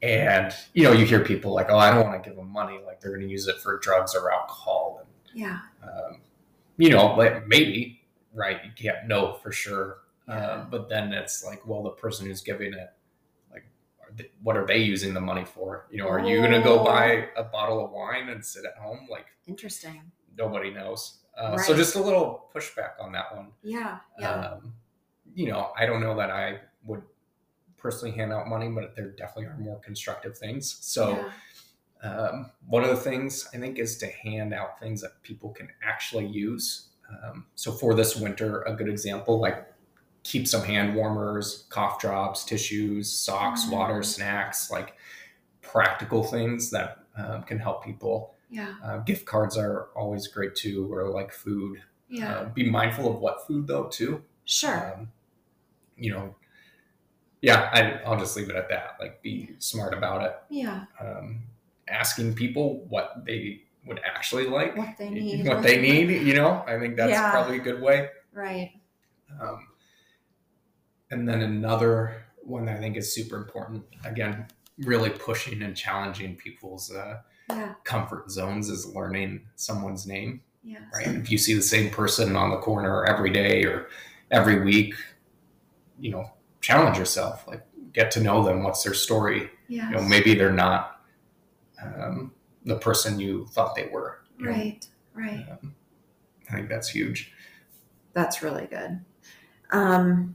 and 0.00 0.54
you 0.72 0.84
know 0.84 0.92
you 0.92 1.04
hear 1.04 1.18
people 1.18 1.52
like, 1.52 1.66
"Oh, 1.68 1.78
I 1.78 1.90
don't 1.90 2.06
want 2.06 2.22
to 2.22 2.28
give 2.28 2.36
them 2.36 2.48
money. 2.48 2.78
Like 2.86 3.00
they're 3.00 3.10
going 3.10 3.26
to 3.26 3.28
use 3.28 3.48
it 3.48 3.58
for 3.60 3.76
drugs 3.80 4.14
or 4.14 4.32
alcohol." 4.32 5.00
And, 5.00 5.40
yeah. 5.40 5.58
Um, 5.82 6.20
you 6.76 6.90
know, 6.90 7.16
like 7.16 7.48
maybe 7.48 8.02
right, 8.32 8.58
you 8.64 8.70
can't 8.76 9.08
know 9.08 9.34
for 9.42 9.50
sure. 9.50 9.98
Uh, 10.28 10.64
but 10.70 10.88
then 10.88 11.12
it's 11.12 11.44
like, 11.44 11.66
well, 11.66 11.82
the 11.82 11.90
person 11.90 12.24
who's 12.24 12.40
giving 12.40 12.72
it 12.72 12.92
like, 13.50 13.64
what 14.44 14.56
are 14.56 14.64
they 14.64 14.78
using 14.78 15.12
the 15.12 15.20
money 15.20 15.44
for? 15.44 15.88
You 15.90 15.98
know, 15.98 16.08
are 16.08 16.20
you 16.20 16.38
going 16.38 16.52
to 16.52 16.60
go 16.60 16.84
buy 16.84 17.26
oh. 17.36 17.40
a 17.40 17.44
bottle 17.44 17.84
of 17.84 17.90
wine 17.90 18.28
and 18.28 18.44
sit 18.46 18.64
at 18.64 18.80
home? 18.80 19.08
Like, 19.10 19.26
interesting. 19.48 20.02
Nobody 20.38 20.70
knows. 20.70 21.18
Uh, 21.36 21.56
right. 21.56 21.66
So 21.66 21.74
just 21.74 21.96
a 21.96 22.00
little 22.00 22.48
pushback 22.54 22.92
on 23.00 23.10
that 23.10 23.34
one. 23.34 23.48
Yeah. 23.64 23.98
Yeah. 24.20 24.30
Um, 24.30 24.72
you 25.34 25.48
know, 25.50 25.72
I 25.76 25.86
don't 25.86 26.00
know 26.00 26.16
that 26.16 26.30
I 26.30 26.60
would 26.84 27.02
personally 27.76 28.14
hand 28.14 28.32
out 28.32 28.48
money, 28.48 28.68
but 28.68 28.94
there 28.94 29.10
definitely 29.10 29.46
are 29.46 29.56
more 29.58 29.78
constructive 29.80 30.36
things. 30.36 30.78
So, 30.80 31.30
yeah. 32.02 32.10
um, 32.10 32.50
one 32.66 32.84
of 32.84 32.90
the 32.90 32.96
things 32.96 33.48
I 33.54 33.58
think 33.58 33.78
is 33.78 33.96
to 33.98 34.06
hand 34.06 34.52
out 34.52 34.78
things 34.78 35.00
that 35.02 35.22
people 35.22 35.50
can 35.50 35.68
actually 35.82 36.26
use. 36.26 36.88
Um, 37.10 37.46
so 37.54 37.72
for 37.72 37.94
this 37.94 38.16
winter, 38.16 38.62
a 38.62 38.74
good 38.74 38.88
example, 38.88 39.40
like 39.40 39.66
keep 40.22 40.46
some 40.46 40.62
hand 40.62 40.94
warmers, 40.94 41.64
cough 41.70 42.00
drops, 42.00 42.44
tissues, 42.44 43.10
socks, 43.10 43.62
mm-hmm. 43.62 43.72
water, 43.72 44.02
snacks, 44.02 44.70
like 44.70 44.94
practical 45.62 46.22
things 46.22 46.70
that 46.70 46.98
um, 47.16 47.42
can 47.42 47.58
help 47.58 47.84
people. 47.84 48.34
Yeah. 48.50 48.74
Uh, 48.84 48.98
gift 48.98 49.26
cards 49.26 49.56
are 49.56 49.88
always 49.94 50.26
great 50.26 50.54
too, 50.54 50.92
or 50.92 51.08
like 51.08 51.32
food. 51.32 51.82
Yeah. 52.08 52.34
Uh, 52.34 52.48
be 52.48 52.68
mindful 52.68 53.10
of 53.10 53.20
what 53.20 53.46
food 53.46 53.66
though 53.66 53.84
too. 53.84 54.22
Sure. 54.44 54.94
Um, 54.94 55.12
you 56.00 56.12
know, 56.12 56.34
yeah, 57.42 57.70
I, 58.04 58.08
will 58.08 58.18
just 58.18 58.36
leave 58.36 58.50
it 58.50 58.56
at 58.56 58.68
that. 58.68 58.96
Like, 59.00 59.22
be 59.22 59.50
smart 59.58 59.94
about 59.94 60.22
it. 60.22 60.36
Yeah. 60.50 60.84
Um, 61.00 61.42
asking 61.88 62.34
people 62.34 62.84
what 62.88 63.24
they 63.24 63.62
would 63.86 64.00
actually 64.04 64.46
like, 64.46 64.76
what 64.76 64.96
they 64.98 65.10
need, 65.10 65.46
what 65.46 65.62
they 65.62 65.80
need. 65.80 66.22
You 66.22 66.34
know, 66.34 66.64
I 66.66 66.78
think 66.78 66.96
that's 66.96 67.12
yeah. 67.12 67.30
probably 67.30 67.56
a 67.56 67.60
good 67.60 67.80
way. 67.80 68.08
Right. 68.32 68.72
Um, 69.40 69.68
and 71.10 71.28
then 71.28 71.42
another 71.42 72.24
one 72.42 72.66
that 72.66 72.76
I 72.76 72.80
think 72.80 72.96
is 72.96 73.14
super 73.14 73.36
important, 73.36 73.84
again, 74.04 74.46
really 74.78 75.10
pushing 75.10 75.62
and 75.62 75.76
challenging 75.76 76.36
people's 76.36 76.92
uh, 76.92 77.18
yeah. 77.48 77.74
comfort 77.84 78.30
zones 78.30 78.68
is 78.68 78.86
learning 78.94 79.46
someone's 79.56 80.06
name. 80.06 80.42
Yes. 80.62 80.82
Right. 80.94 81.08
If 81.08 81.30
you 81.30 81.38
see 81.38 81.54
the 81.54 81.62
same 81.62 81.90
person 81.90 82.36
on 82.36 82.50
the 82.50 82.58
corner 82.58 83.04
every 83.06 83.30
day 83.30 83.64
or 83.64 83.88
every 84.30 84.62
week, 84.62 84.94
you 86.00 86.10
know, 86.10 86.30
challenge 86.60 86.98
yourself. 86.98 87.46
Like 87.46 87.62
get 87.92 88.10
to 88.12 88.20
know 88.20 88.42
them. 88.42 88.62
What's 88.62 88.82
their 88.82 88.94
story? 88.94 89.50
Yes. 89.68 89.90
You 89.90 89.96
know, 89.96 90.02
maybe 90.02 90.34
they're 90.34 90.52
not 90.52 91.00
um, 91.82 92.32
the 92.64 92.76
person 92.76 93.20
you 93.20 93.46
thought 93.52 93.74
they 93.74 93.88
were. 93.92 94.22
Right. 94.40 94.86
Know? 95.14 95.22
Right. 95.22 95.46
Um, 95.50 95.74
I 96.50 96.56
think 96.56 96.68
that's 96.68 96.88
huge. 96.88 97.32
That's 98.12 98.42
really 98.42 98.66
good. 98.66 99.00
Um, 99.72 100.34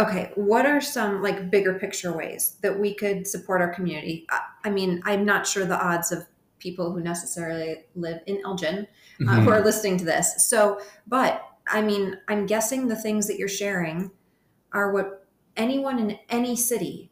okay 0.00 0.32
what 0.34 0.66
are 0.66 0.80
some 0.80 1.22
like 1.22 1.50
bigger 1.50 1.74
picture 1.74 2.12
ways 2.12 2.56
that 2.62 2.78
we 2.78 2.94
could 2.94 3.26
support 3.26 3.60
our 3.60 3.72
community 3.72 4.26
i, 4.30 4.40
I 4.64 4.70
mean 4.70 5.02
i'm 5.04 5.24
not 5.24 5.46
sure 5.46 5.64
the 5.64 5.78
odds 5.78 6.10
of 6.10 6.26
people 6.58 6.92
who 6.92 7.00
necessarily 7.00 7.84
live 7.94 8.20
in 8.26 8.40
elgin 8.44 8.86
uh, 9.20 9.24
mm-hmm. 9.24 9.44
who 9.44 9.50
are 9.50 9.64
listening 9.64 9.98
to 9.98 10.04
this 10.04 10.48
so 10.48 10.80
but 11.06 11.44
i 11.68 11.82
mean 11.82 12.18
i'm 12.28 12.46
guessing 12.46 12.88
the 12.88 12.96
things 12.96 13.26
that 13.26 13.38
you're 13.38 13.48
sharing 13.48 14.10
are 14.72 14.92
what 14.92 15.26
anyone 15.56 15.98
in 15.98 16.18
any 16.28 16.56
city 16.56 17.10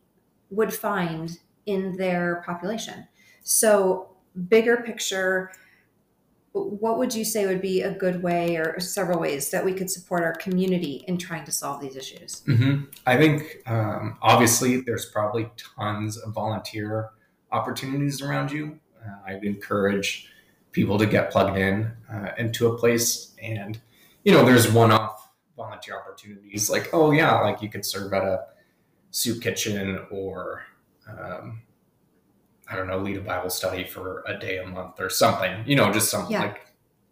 would 0.50 0.72
find 0.72 1.38
in 1.66 1.96
their 1.96 2.42
population 2.46 3.06
so 3.42 4.10
bigger 4.48 4.78
picture 4.78 5.50
what 6.52 6.98
would 6.98 7.14
you 7.14 7.24
say 7.24 7.46
would 7.46 7.60
be 7.60 7.82
a 7.82 7.90
good 7.90 8.22
way 8.22 8.56
or 8.56 8.80
several 8.80 9.20
ways 9.20 9.50
that 9.50 9.64
we 9.64 9.72
could 9.72 9.90
support 9.90 10.22
our 10.22 10.34
community 10.34 11.04
in 11.06 11.18
trying 11.18 11.44
to 11.44 11.52
solve 11.52 11.80
these 11.80 11.96
issues? 11.96 12.42
Mm-hmm. 12.46 12.84
I 13.06 13.16
think 13.16 13.62
um, 13.66 14.18
obviously 14.22 14.80
there's 14.80 15.06
probably 15.06 15.50
tons 15.56 16.16
of 16.16 16.32
volunteer 16.32 17.10
opportunities 17.52 18.22
around 18.22 18.50
you. 18.50 18.78
Uh, 19.04 19.16
I'd 19.26 19.44
encourage 19.44 20.30
people 20.72 20.98
to 20.98 21.06
get 21.06 21.30
plugged 21.30 21.56
in 21.56 21.92
uh, 22.12 22.30
into 22.36 22.68
a 22.68 22.76
place 22.76 23.34
and 23.42 23.80
you 24.22 24.32
know 24.32 24.44
there's 24.44 24.70
one-off 24.70 25.17
volunteer 25.58 25.98
opportunities 25.98 26.70
like 26.70 26.88
oh 26.94 27.10
yeah 27.10 27.40
like 27.40 27.60
you 27.60 27.68
could 27.68 27.84
serve 27.84 28.14
at 28.14 28.24
a 28.24 28.44
soup 29.10 29.42
kitchen 29.42 30.00
or 30.10 30.62
um, 31.08 31.62
I 32.70 32.76
don't 32.76 32.86
know, 32.86 32.98
lead 32.98 33.16
a 33.16 33.20
Bible 33.20 33.50
study 33.50 33.84
for 33.84 34.22
a 34.26 34.38
day 34.38 34.58
a 34.58 34.66
month 34.66 35.00
or 35.00 35.08
something, 35.08 35.64
you 35.66 35.74
know, 35.74 35.90
just 35.90 36.10
something 36.10 36.32
yeah. 36.32 36.42
like 36.42 36.66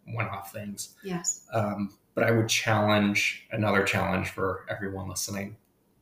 one 0.05 0.27
off 0.27 0.51
things. 0.53 0.95
Yes. 1.03 1.45
Um, 1.51 1.97
but 2.13 2.23
I 2.23 2.31
would 2.31 2.47
challenge 2.47 3.47
another 3.51 3.83
challenge 3.83 4.29
for 4.29 4.65
everyone 4.69 5.09
listening 5.09 5.57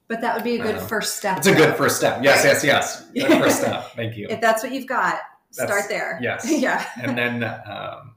But 0.08 0.22
that 0.22 0.36
would 0.36 0.44
be 0.44 0.60
a 0.60 0.62
good 0.62 0.78
Um, 0.78 0.88
first 0.88 1.18
step. 1.18 1.38
It's 1.38 1.48
a 1.48 1.56
good 1.56 1.76
first 1.76 1.98
step. 1.98 2.24
Yes, 2.24 2.44
yes, 2.44 2.64
yes. 2.64 3.06
Good 3.14 3.42
first 3.42 3.60
step. 3.60 3.92
Thank 3.96 4.18
you. 4.18 4.28
If 4.30 4.42
that's 4.42 4.62
what 4.62 4.72
you've 4.72 4.88
got, 4.88 5.20
start 5.52 5.86
there. 5.90 6.20
yes. 6.22 6.46
yeah. 6.52 6.86
and 7.02 7.18
then 7.18 7.44
um, 7.44 8.16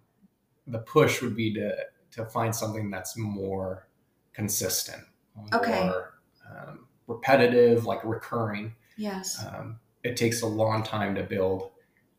the 0.67 0.81
push 0.81 1.23
would 1.23 1.37
be 1.37 1.55
to 1.55 1.75
to 2.11 2.25
find 2.27 2.55
something 2.55 2.91
that's 2.91 3.17
more 3.17 3.88
consistent, 4.39 5.03
Okay. 5.53 5.91
um, 6.49 6.87
repetitive, 7.09 7.85
like 7.85 8.03
recurring. 8.05 8.73
Yes. 8.97 9.45
Um, 9.45 9.81
it 10.05 10.17
takes 10.17 10.43
a 10.43 10.47
long 10.47 10.83
time 10.85 11.15
to 11.17 11.23
build 11.25 11.71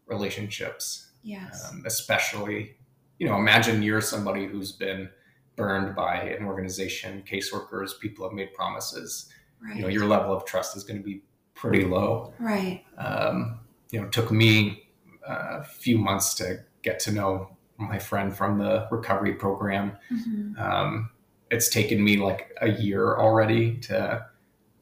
relationships, 0.06 1.12
yes. 1.24 1.70
um, 1.70 1.84
especially 1.86 2.76
you 3.20 3.28
know 3.28 3.36
imagine 3.38 3.82
you're 3.84 4.02
somebody 4.02 4.46
who's 4.46 4.72
been 4.74 5.10
burned 5.56 5.96
by 5.96 6.16
an 6.38 6.46
organization, 6.46 7.24
caseworkers, 7.30 8.00
people 8.00 8.26
have 8.26 8.34
made 8.34 8.54
promises. 8.54 9.30
right. 9.64 9.76
You 9.78 9.82
know 9.84 9.88
your 9.90 10.06
level 10.06 10.34
of 10.36 10.44
trust 10.46 10.76
is 10.78 10.84
going 10.84 11.00
to 11.00 11.06
be 11.06 11.22
pretty 11.54 11.84
low. 11.86 12.34
right. 12.40 12.84
Um, 12.98 13.60
you 13.92 14.00
know, 14.00 14.06
it 14.08 14.12
took 14.14 14.32
me 14.32 14.84
a 15.28 15.64
few 15.64 15.98
months 15.98 16.34
to 16.36 16.64
get 16.84 17.00
to 17.02 17.12
know 17.12 17.58
my 17.78 18.00
friend 18.00 18.36
from 18.36 18.58
the 18.60 18.88
recovery 18.92 19.34
program. 19.34 19.98
Mhm. 20.12 20.58
Um, 20.60 21.10
it's 21.52 21.70
taken 21.70 22.04
me 22.04 22.18
like 22.18 22.56
a 22.62 22.70
year 22.70 23.18
already 23.18 23.78
to 23.78 24.26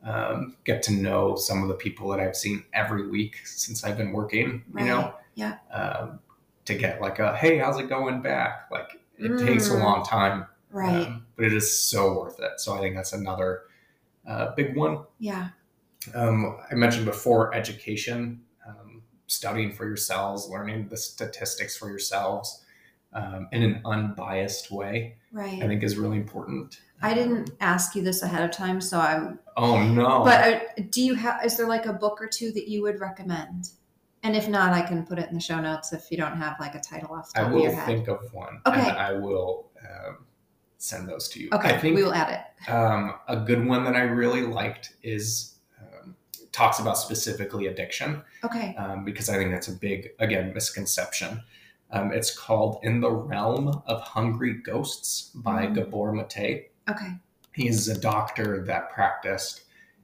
um, 0.03 0.55
get 0.63 0.83
to 0.83 0.93
know 0.93 1.35
some 1.35 1.61
of 1.63 1.67
the 1.69 1.73
people 1.75 2.09
that 2.09 2.19
I've 2.19 2.35
seen 2.35 2.63
every 2.73 3.07
week 3.07 3.41
since 3.45 3.83
I've 3.83 3.97
been 3.97 4.11
working. 4.11 4.63
You 4.77 4.85
know, 4.85 5.13
Yeah. 5.35 5.57
um, 5.71 6.19
to 6.65 6.75
get 6.75 7.01
like 7.01 7.19
a 7.19 7.35
hey, 7.35 7.57
how's 7.57 7.79
it 7.79 7.89
going 7.89 8.21
back? 8.21 8.67
Like 8.71 8.99
it 9.17 9.37
takes 9.37 9.69
a 9.69 9.73
Mm. 9.73 9.79
long 9.83 10.03
time, 10.05 10.45
Right. 10.71 11.07
um, 11.07 11.25
but 11.35 11.45
it 11.45 11.53
is 11.53 11.77
so 11.77 12.19
worth 12.19 12.39
it. 12.39 12.59
So 12.59 12.75
I 12.75 12.79
think 12.79 12.95
that's 12.95 13.13
another 13.13 13.61
uh, 14.27 14.53
big 14.55 14.75
one. 14.75 14.99
yeah. 15.19 15.49
Um, 16.13 16.57
I 16.71 16.75
mentioned 16.75 17.05
before 17.05 17.53
education, 17.53 18.41
um, 18.65 19.01
studying 19.27 19.71
for 19.73 19.85
yourselves, 19.85 20.47
learning 20.49 20.87
the 20.89 20.95
statistics 20.97 21.75
for 21.77 21.89
yourselves 21.89 22.63
um, 23.13 23.47
in 23.51 23.63
an 23.63 23.81
unbiased 23.85 24.71
way, 24.71 25.15
Right. 25.31 25.61
I 25.61 25.67
think 25.67 25.83
is 25.83 25.97
really 25.97 26.17
important. 26.17 26.79
I 27.01 27.13
didn't 27.13 27.51
ask 27.59 27.95
you 27.95 28.01
this 28.01 28.21
ahead 28.23 28.43
of 28.43 28.51
time, 28.51 28.81
so 28.81 28.99
I'm. 28.99 29.39
Oh 29.55 29.81
no! 29.83 30.23
But 30.23 30.53
uh, 30.53 30.59
do 30.89 31.01
you 31.01 31.13
have? 31.15 31.43
Is 31.45 31.57
there 31.57 31.67
like 31.67 31.85
a 31.85 31.93
book 31.93 32.19
or 32.21 32.27
two 32.27 32.51
that 32.53 32.67
you 32.67 32.81
would 32.83 32.99
recommend? 32.99 33.69
And 34.23 34.35
if 34.35 34.47
not, 34.49 34.73
I 34.73 34.81
can 34.81 35.05
put 35.05 35.19
it 35.19 35.29
in 35.29 35.35
the 35.35 35.39
show 35.41 35.59
notes 35.59 35.93
if 35.93 36.09
you 36.11 36.17
don't 36.17 36.35
have 36.37 36.55
like 36.59 36.73
a 36.75 36.79
title 36.79 37.13
off 37.13 37.31
the 37.33 37.39
I 37.39 37.43
top 37.43 37.53
of 37.53 37.59
your 37.61 37.71
head. 37.71 37.85
think 37.85 38.07
of 38.07 38.33
one, 38.33 38.61
Okay. 38.65 38.79
and 38.79 38.97
I 38.97 39.13
will 39.13 39.69
um, 39.81 40.25
send 40.79 41.07
those 41.07 41.27
to 41.29 41.39
you. 41.39 41.49
okay, 41.53 41.69
I 41.75 41.77
think 41.77 41.95
we 41.95 42.03
will 42.03 42.13
add 42.13 42.41
it. 42.67 42.69
um, 42.71 43.13
a 43.27 43.37
good 43.37 43.63
one 43.65 43.83
that 43.85 43.95
I 43.95 44.01
really 44.01 44.41
liked 44.41 44.93
is 45.03 45.55
um, 45.79 46.15
talks 46.51 46.79
about 46.79 46.97
specifically 46.97 47.67
addiction. 47.67 48.23
Okay. 48.43 48.75
um, 48.75 49.05
because 49.05 49.29
I 49.29 49.35
think 49.37 49.51
that's 49.51 49.67
a 49.67 49.73
big, 49.73 50.09
again, 50.19 50.51
misconception. 50.53 51.41
Um, 51.91 52.11
it's 52.11 52.37
called 52.37 52.79
In 52.83 52.99
the 52.99 53.11
Realm 53.11 53.81
of 53.85 54.01
Hungry 54.01 54.55
Ghosts 54.55 55.31
by 55.35 55.67
Mhm. 55.67 55.75
Gabor 55.75 56.11
Mate. 56.11 56.71
Okay. 56.89 57.15
He's 57.53 57.87
a 57.87 57.99
doctor 57.99 58.63
that 58.65 58.91
practiced 58.91 59.63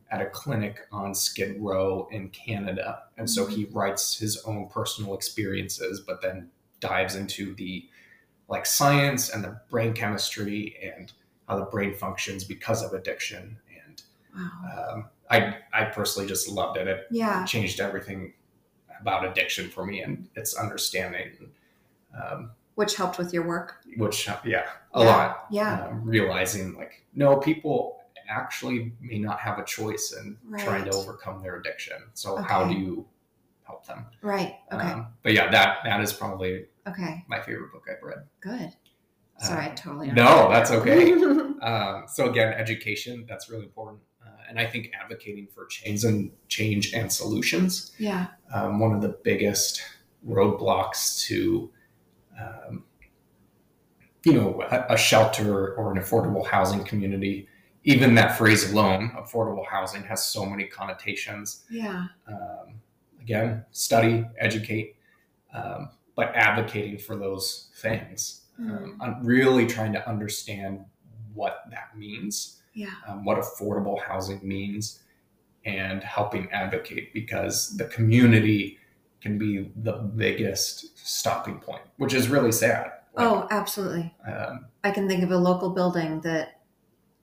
at 0.09 0.21
a 0.21 0.29
clinic 0.29 0.87
on 0.91 1.13
Skid 1.13 1.59
Row 1.59 2.07
in 2.11 2.29
Canada. 2.29 3.03
And 3.17 3.29
so 3.29 3.45
he 3.45 3.65
writes 3.65 4.17
his 4.17 4.37
own 4.45 4.69
personal 4.69 5.13
experiences, 5.15 6.01
but 6.01 6.21
then 6.21 6.49
dives 6.79 7.15
into 7.15 7.53
the 7.55 7.89
like 8.49 8.65
science 8.65 9.29
and 9.29 9.43
the 9.43 9.59
brain 9.69 9.93
chemistry 9.93 10.75
and 10.83 11.11
how 11.47 11.57
the 11.57 11.65
brain 11.65 11.93
functions 11.95 12.43
because 12.43 12.83
of 12.83 12.93
addiction. 12.93 13.57
And 13.85 14.01
Wow. 14.35 14.49
um, 14.93 15.09
I, 15.29 15.57
I 15.73 15.85
personally 15.85 16.27
just 16.27 16.47
loved 16.47 16.77
it. 16.77 16.87
It 16.87 17.07
Yeah. 17.09 17.45
changed 17.45 17.79
everything 17.79 18.33
about 18.99 19.25
addiction 19.25 19.69
for 19.69 19.85
me 19.85 20.01
and 20.01 20.29
its 20.35 20.55
understanding, 20.55 21.51
um, 22.21 22.51
Which 22.75 22.95
helped 22.95 23.17
with 23.17 23.33
your 23.33 23.45
work. 23.47 23.83
which 23.97 24.27
yeah, 24.27 24.65
a 24.93 24.99
Yeah, 25.03 25.05
lot. 25.05 25.45
yeah. 25.51 25.85
Um, 25.87 26.03
realizing 26.03 26.75
like 26.75 27.05
no, 27.13 27.37
people 27.37 27.99
actually 28.29 28.93
may 29.01 29.19
not 29.19 29.39
have 29.39 29.59
a 29.59 29.65
choice 29.65 30.13
in 30.19 30.37
trying 30.57 30.85
to 30.85 30.91
overcome 30.91 31.41
their 31.41 31.57
addiction. 31.57 31.97
So 32.13 32.37
how 32.37 32.65
do 32.65 32.73
you 32.73 33.05
help 33.65 33.85
them? 33.85 34.05
Right. 34.21 34.55
Okay. 34.71 34.87
Um, 34.91 35.07
but 35.23 35.33
yeah, 35.33 35.51
that 35.51 35.79
that 35.83 36.01
is 36.01 36.13
probably 36.13 36.65
okay. 36.87 37.23
my 37.27 37.39
favorite 37.41 37.71
book 37.71 37.85
I've 37.89 38.01
read. 38.01 38.23
Good. 38.41 38.73
Sorry, 39.39 39.65
I 39.65 39.69
Uh, 39.69 39.75
totally. 39.75 40.11
no, 40.11 40.49
that's 40.49 40.71
okay. 40.71 41.13
Um, 41.63 42.03
so 42.09 42.29
again, 42.29 42.51
education 42.53 43.25
that's 43.27 43.49
really 43.49 43.63
important, 43.63 44.01
uh, 44.21 44.29
and 44.49 44.59
I 44.59 44.65
think 44.65 44.91
advocating 45.01 45.47
for 45.55 45.65
change 45.67 46.03
and 46.03 46.29
change 46.49 46.93
and 46.93 47.09
solutions. 47.09 47.93
yeah. 47.97 48.27
um, 48.53 48.79
one 48.81 48.91
of 48.93 49.01
the 49.01 49.17
biggest 49.23 49.81
roadblocks 50.27 51.21
to, 51.27 51.71
um, 52.39 52.83
you 54.25 54.33
know, 54.33 54.61
a, 54.71 54.93
a 54.93 54.97
shelter 54.97 55.73
or 55.75 55.91
an 55.91 56.01
affordable 56.01 56.45
housing 56.45 56.83
community. 56.83 57.47
Even 57.85 58.15
that 58.15 58.37
phrase 58.37 58.71
alone, 58.71 59.11
affordable 59.17 59.65
housing, 59.67 60.03
has 60.03 60.25
so 60.25 60.45
many 60.45 60.63
connotations. 60.65 61.65
Yeah. 61.69 62.05
Um, 62.27 62.79
again, 63.21 63.65
study, 63.71 64.25
educate, 64.39 64.95
um, 65.53 65.89
but 66.15 66.31
advocating 66.35 66.97
for 66.97 67.17
those 67.17 67.69
things. 67.75 68.41
Um, 68.59 68.97
I'm 69.01 69.25
really 69.25 69.65
trying 69.65 69.91
to 69.93 70.07
understand 70.09 70.85
what 71.33 71.63
that 71.71 71.97
means 71.97 72.61
Yeah. 72.73 72.91
um, 73.07 73.25
what 73.25 73.37
affordable 73.39 73.99
housing 74.01 74.39
means 74.47 74.99
and 75.65 76.03
helping 76.03 76.49
advocate 76.51 77.13
because 77.13 77.75
the 77.77 77.85
community 77.85 78.77
can 79.23 79.37
be 79.37 79.71
the 79.77 79.93
biggest 79.93 80.97
stopping 81.07 81.57
point, 81.57 81.81
which 81.95 82.13
is 82.13 82.27
really 82.27 82.51
sad. 82.51 82.91
Like, 83.15 83.25
Oh, 83.25 83.47
absolutely. 83.51 84.13
um, 84.27 84.65
I 84.83 84.91
can 84.91 85.07
think 85.07 85.23
of 85.23 85.31
a 85.31 85.37
local 85.37 85.69
building 85.69 86.19
that 86.21 86.59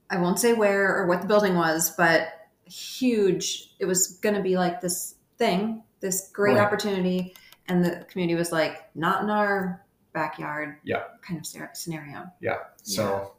I 0.08 0.16
won't 0.16 0.38
say 0.40 0.54
where 0.54 0.96
or 0.96 1.06
what 1.06 1.20
the 1.20 1.28
building 1.28 1.54
was, 1.56 1.90
but 1.90 2.28
huge. 2.64 3.74
It 3.78 3.84
was 3.84 4.18
going 4.22 4.34
to 4.34 4.40
be 4.40 4.56
like 4.56 4.80
this 4.80 5.16
thing, 5.36 5.82
this 6.00 6.30
great 6.32 6.56
Right. 6.56 6.64
opportunity, 6.64 7.34
and 7.68 7.84
the 7.84 8.06
community 8.08 8.34
was 8.36 8.50
like, 8.50 8.88
"Not 8.96 9.22
in 9.22 9.28
our 9.30 9.84
backyard." 10.14 10.76
Yeah. 10.82 11.02
kind 11.22 11.38
of 11.38 11.76
scenario. 11.76 12.32
Yeah. 12.40 12.56
So, 12.82 13.34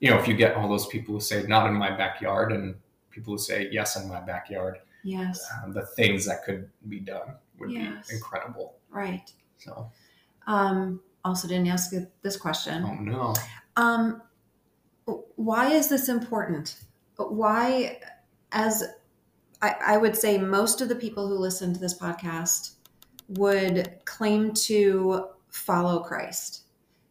you 0.00 0.10
know, 0.10 0.18
if 0.18 0.28
you 0.28 0.34
get 0.34 0.54
all 0.54 0.68
those 0.68 0.86
people 0.86 1.14
who 1.14 1.20
say, 1.20 1.42
not 1.44 1.66
in 1.66 1.72
my 1.74 1.90
backyard, 1.96 2.52
and 2.52 2.74
people 3.10 3.32
who 3.32 3.38
say, 3.38 3.68
yes, 3.72 3.96
in 3.96 4.06
my 4.08 4.20
backyard, 4.20 4.78
Yes, 5.02 5.44
um, 5.64 5.72
the 5.72 5.84
things 5.84 6.24
that 6.26 6.44
could 6.44 6.70
be 6.88 7.00
done 7.00 7.34
would 7.58 7.70
Yes. 7.70 8.08
be 8.08 8.16
incredible. 8.16 8.76
right. 8.90 9.32
So, 9.58 9.90
Um, 10.46 11.00
also, 11.24 11.46
didn't 11.48 11.68
ask 11.68 11.92
you 11.92 12.06
this 12.22 12.36
question. 12.36 12.84
oh 12.84 12.94
no. 12.94 13.34
Um, 13.76 14.22
why 15.36 15.68
is 15.72 15.88
this 15.88 16.08
important? 16.08 16.80
Why, 17.16 18.00
as 18.50 18.82
I, 19.60 19.76
I 19.80 19.96
would 19.96 20.16
say, 20.16 20.38
most 20.38 20.80
of 20.80 20.88
the 20.88 20.96
people 20.96 21.28
who 21.28 21.34
listen 21.36 21.72
to 21.72 21.78
this 21.80 21.96
podcast 21.96 22.72
would 23.28 24.00
claim 24.04 24.52
to 24.54 25.28
follow 25.48 26.00
Christ. 26.00 26.62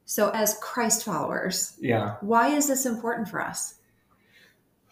So, 0.06 0.30
as 0.32 0.58
Christ 0.62 1.06
followers, 1.06 1.78
Yeah. 1.80 2.18
why 2.20 2.50
is 2.50 2.68
this 2.68 2.86
important 2.86 3.30
for 3.30 3.40
us? 3.42 3.76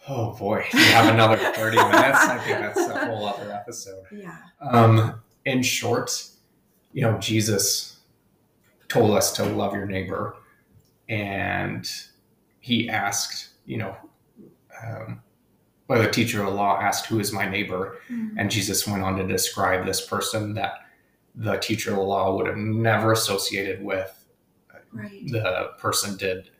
Oh 0.08 0.32
boy. 0.32 0.64
We 0.72 0.80
have 0.84 1.12
another 1.12 1.36
30 1.36 1.76
minutes. 1.76 2.18
I 2.18 2.38
think 2.38 2.58
that's 2.58 2.80
a 2.80 3.04
whole 3.06 3.26
other 3.26 3.52
episode. 3.52 4.04
Yeah. 4.10 4.36
Um, 4.62 5.20
in 5.44 5.62
short, 5.62 6.28
you 6.92 7.02
know, 7.02 7.18
Jesus 7.18 8.00
told 8.88 9.12
us 9.12 9.32
to 9.32 9.44
love 9.44 9.74
your 9.74 9.86
neighbor, 9.86 10.36
and 11.08 11.90
he 12.58 12.88
asked, 12.88 13.48
you 13.64 13.78
know, 13.78 13.96
um, 14.82 15.22
well, 15.88 16.02
the 16.02 16.10
teacher 16.10 16.40
of 16.40 16.46
the 16.46 16.52
law 16.52 16.80
asked, 16.80 17.06
"Who 17.06 17.18
is 17.20 17.32
my 17.32 17.48
neighbor?" 17.48 17.98
And 18.38 18.50
Jesus 18.50 18.86
went 18.86 19.02
on 19.02 19.16
to 19.16 19.26
describe 19.26 19.84
this 19.84 20.04
person 20.06 20.54
that 20.54 20.74
the 21.34 21.56
teacher 21.56 21.90
of 21.90 21.96
the 21.96 22.02
law 22.02 22.36
would 22.36 22.46
have 22.46 22.56
never 22.56 23.12
associated 23.12 23.82
with. 23.82 24.24
Right. 24.92 25.22
The 25.26 25.70
person 25.78 26.16
did, 26.16 26.50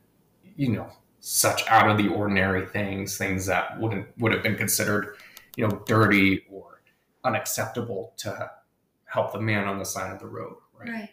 you 0.56 0.70
know, 0.70 0.90
such 1.20 1.66
out 1.68 1.90
of 1.90 1.98
the 1.98 2.08
ordinary 2.08 2.66
things, 2.66 3.18
things 3.18 3.46
that 3.46 3.78
wouldn't 3.80 4.06
would 4.18 4.32
have 4.32 4.42
been 4.42 4.56
considered, 4.56 5.16
you 5.56 5.66
know, 5.66 5.82
dirty 5.86 6.44
or 6.50 6.82
unacceptable 7.24 8.14
to 8.18 8.50
help 9.10 9.32
the 9.32 9.40
man 9.40 9.66
on 9.66 9.78
the 9.78 9.84
side 9.84 10.12
of 10.12 10.18
the 10.20 10.26
road, 10.26 10.56
right? 10.78 10.88
Right. 10.90 11.08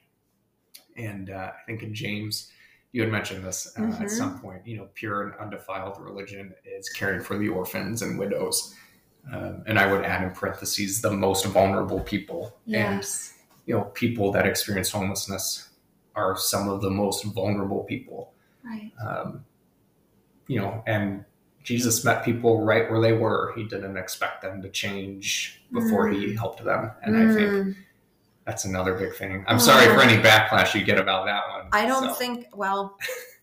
And 0.96 1.30
uh, 1.30 1.52
I 1.60 1.66
think 1.66 1.84
in 1.84 1.94
James, 1.94 2.52
you 2.92 3.02
had 3.02 3.12
mentioned 3.12 3.44
this 3.44 3.74
uh, 3.78 3.82
Mhm. 3.82 4.02
at 4.02 4.10
some 4.12 4.40
point. 4.40 4.66
You 4.66 4.78
know, 4.78 4.88
pure 4.94 5.24
and 5.24 5.34
undefiled 5.36 6.00
religion 6.00 6.54
is 6.66 6.90
caring 6.90 7.22
for 7.22 7.38
the 7.38 7.50
orphans 7.50 8.02
and 8.02 8.18
widows. 8.18 8.74
Um, 9.32 9.64
and 9.68 9.78
I 9.78 9.92
would 9.92 10.06
add 10.06 10.24
in 10.24 10.32
parentheses 10.32 11.02
the 11.02 11.12
most 11.12 11.46
vulnerable 11.46 12.00
people. 12.00 12.58
And 12.66 12.74
Yes. 13.02 13.34
you 13.66 13.76
know, 13.76 13.84
people 13.94 14.32
that 14.32 14.46
experience 14.48 14.90
homelessness 14.92 15.70
are 16.16 16.38
some 16.38 16.70
of 16.70 16.82
the 16.82 16.90
most 16.90 17.26
vulnerable 17.26 17.84
people. 17.84 18.34
Right. 18.64 18.92
Um, 19.06 19.44
you 20.48 20.60
know, 20.62 20.82
and 20.88 21.26
Jesus 21.64 22.06
met 22.06 22.24
people 22.24 22.64
right 22.64 22.90
where 22.90 23.02
they 23.02 23.12
were. 23.12 23.52
He 23.56 23.66
didn't 23.66 23.98
expect 23.98 24.42
them 24.42 24.62
to 24.62 24.70
change 24.70 25.62
before 25.74 26.08
he 26.08 26.28
Mm. 26.28 26.38
helped 26.38 26.64
them. 26.64 26.92
And 27.04 27.18
I 27.18 27.28
think 27.36 27.52
Mm. 27.52 27.76
That's 28.48 28.64
another 28.66 28.94
big 28.98 29.14
thing. 29.14 29.44
I'm 29.48 29.60
sorry 29.60 29.86
for 29.88 29.98
Oh. 29.98 30.08
any 30.08 30.24
backlash 30.24 30.74
you 30.74 30.84
get 30.84 30.98
about 30.98 31.26
that 31.26 31.48
one. 31.50 31.68
I 31.74 31.86
don't 31.86 32.06
So, 32.10 32.14
think, 32.14 32.48
well, 32.56 32.98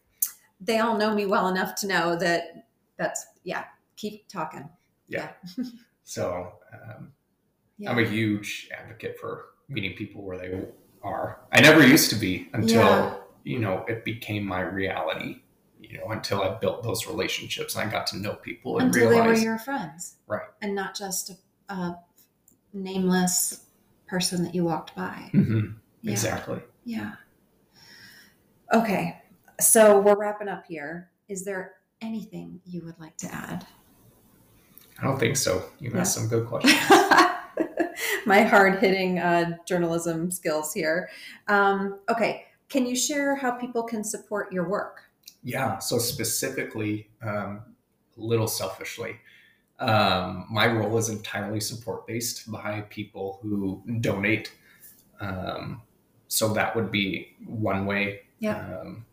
they 0.60 0.78
all 0.80 0.96
know 0.96 1.14
me 1.14 1.26
well 1.26 1.46
enough 1.48 1.74
to 1.76 1.86
know 1.86 2.16
that 2.16 2.66
that's, 2.96 3.24
yeah, 3.44 3.64
keep 3.96 4.26
talking. 4.28 4.68
Yeah. 5.08 5.30
So. 6.06 6.52
Um, 6.72 7.12
Yeah. 7.78 7.90
I'm 7.90 7.98
a 7.98 8.06
huge 8.06 8.68
advocate 8.78 9.18
for 9.18 9.46
meeting 9.68 9.94
people 9.96 10.22
where 10.22 10.36
they 10.38 10.64
are. 11.02 11.40
I 11.50 11.60
never 11.62 11.84
used 11.86 12.10
to 12.10 12.16
be 12.16 12.48
until 12.52 12.80
Yeah. 12.82 13.14
you 13.42 13.58
know 13.58 13.84
it 13.88 14.04
became 14.04 14.44
my 14.46 14.60
reality. 14.60 15.40
You 15.80 15.98
know, 15.98 16.08
until 16.10 16.42
I 16.42 16.54
built 16.58 16.82
those 16.82 17.06
relationships 17.06 17.74
and 17.74 17.88
I 17.88 17.90
got 17.90 18.06
to 18.08 18.18
know 18.18 18.34
people 18.34 18.78
and 18.78 18.86
Until 18.94 19.10
they 19.10 19.20
were 19.20 19.34
your 19.34 19.58
friends. 19.58 20.16
Right. 20.26 20.48
And 20.62 20.74
not 20.74 20.94
just 20.94 21.30
a, 21.30 21.36
a 21.74 21.98
nameless 22.74 23.63
person 24.14 24.44
that 24.44 24.54
you 24.54 24.62
walked 24.64 24.94
by. 24.94 25.28
Mhm, 25.34 25.74
Yeah. 26.02 26.12
exactly. 26.12 26.60
Yeah. 26.84 27.14
Okay. 28.72 29.20
So 29.60 29.98
we're 30.00 30.16
wrapping 30.16 30.46
up 30.48 30.64
here. 30.66 31.10
Is 31.28 31.44
there 31.44 31.72
anything 32.00 32.60
you 32.64 32.84
would 32.84 32.96
like 33.00 33.16
to 33.18 33.34
add? 33.34 33.66
I 35.00 35.04
don't 35.04 35.18
think 35.18 35.36
so. 35.36 35.64
You 35.80 35.90
Yeah. 35.90 36.02
asked 36.02 36.14
some 36.14 36.28
good 36.28 36.46
questions. 36.46 36.74
My 38.26 38.42
hard 38.42 38.78
hitting 38.78 39.18
uh, 39.18 39.56
journalism 39.66 40.30
skills 40.30 40.72
here. 40.72 41.10
Um, 41.48 41.98
okay. 42.08 42.44
Can 42.68 42.86
you 42.86 42.94
share 42.94 43.34
how 43.34 43.50
people 43.52 43.82
can 43.82 44.04
support 44.04 44.52
your 44.52 44.68
work? 44.68 45.02
Yeah. 45.42 45.78
So 45.78 45.98
specifically, 45.98 47.10
um, 47.20 47.62
a 48.16 48.20
little 48.20 48.46
selfishly, 48.46 49.16
um, 49.88 50.46
my 50.50 50.66
role 50.66 50.96
is 50.98 51.08
entirely 51.08 51.60
support 51.60 52.06
based 52.06 52.50
by 52.50 52.82
people 52.90 53.38
who 53.42 53.82
donate. 54.00 54.52
Um, 55.20 55.82
so 56.28 56.52
that 56.54 56.74
would 56.74 56.90
be 56.90 57.34
one 57.46 57.86
way. 57.86 58.20
Yeah. 58.38 58.58
Um, 58.80 59.04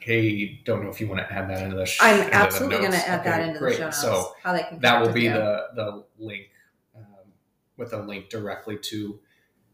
hey, 0.00 0.60
don't 0.64 0.82
know 0.82 0.90
if 0.90 1.00
you 1.00 1.08
want 1.08 1.20
to 1.20 1.32
add 1.32 1.48
that 1.48 1.62
into 1.62 1.76
the. 1.76 1.86
Sh- 1.86 1.98
I'm 2.02 2.28
absolutely 2.32 2.78
going 2.78 2.92
to 2.92 3.08
add 3.08 3.24
that 3.24 3.40
Okay, 3.40 3.48
into 3.48 3.58
great. 3.58 3.72
the 3.72 3.78
show 3.78 3.84
notes. 3.86 4.00
So 4.00 4.32
how 4.42 4.52
they 4.52 4.62
can 4.62 4.78
that 4.80 5.00
will 5.00 5.12
be 5.12 5.22
you. 5.22 5.32
the 5.32 5.66
the 5.74 6.04
link 6.18 6.50
um, 6.96 7.32
with 7.76 7.92
a 7.92 8.02
link 8.02 8.28
directly 8.28 8.76
to 8.82 9.18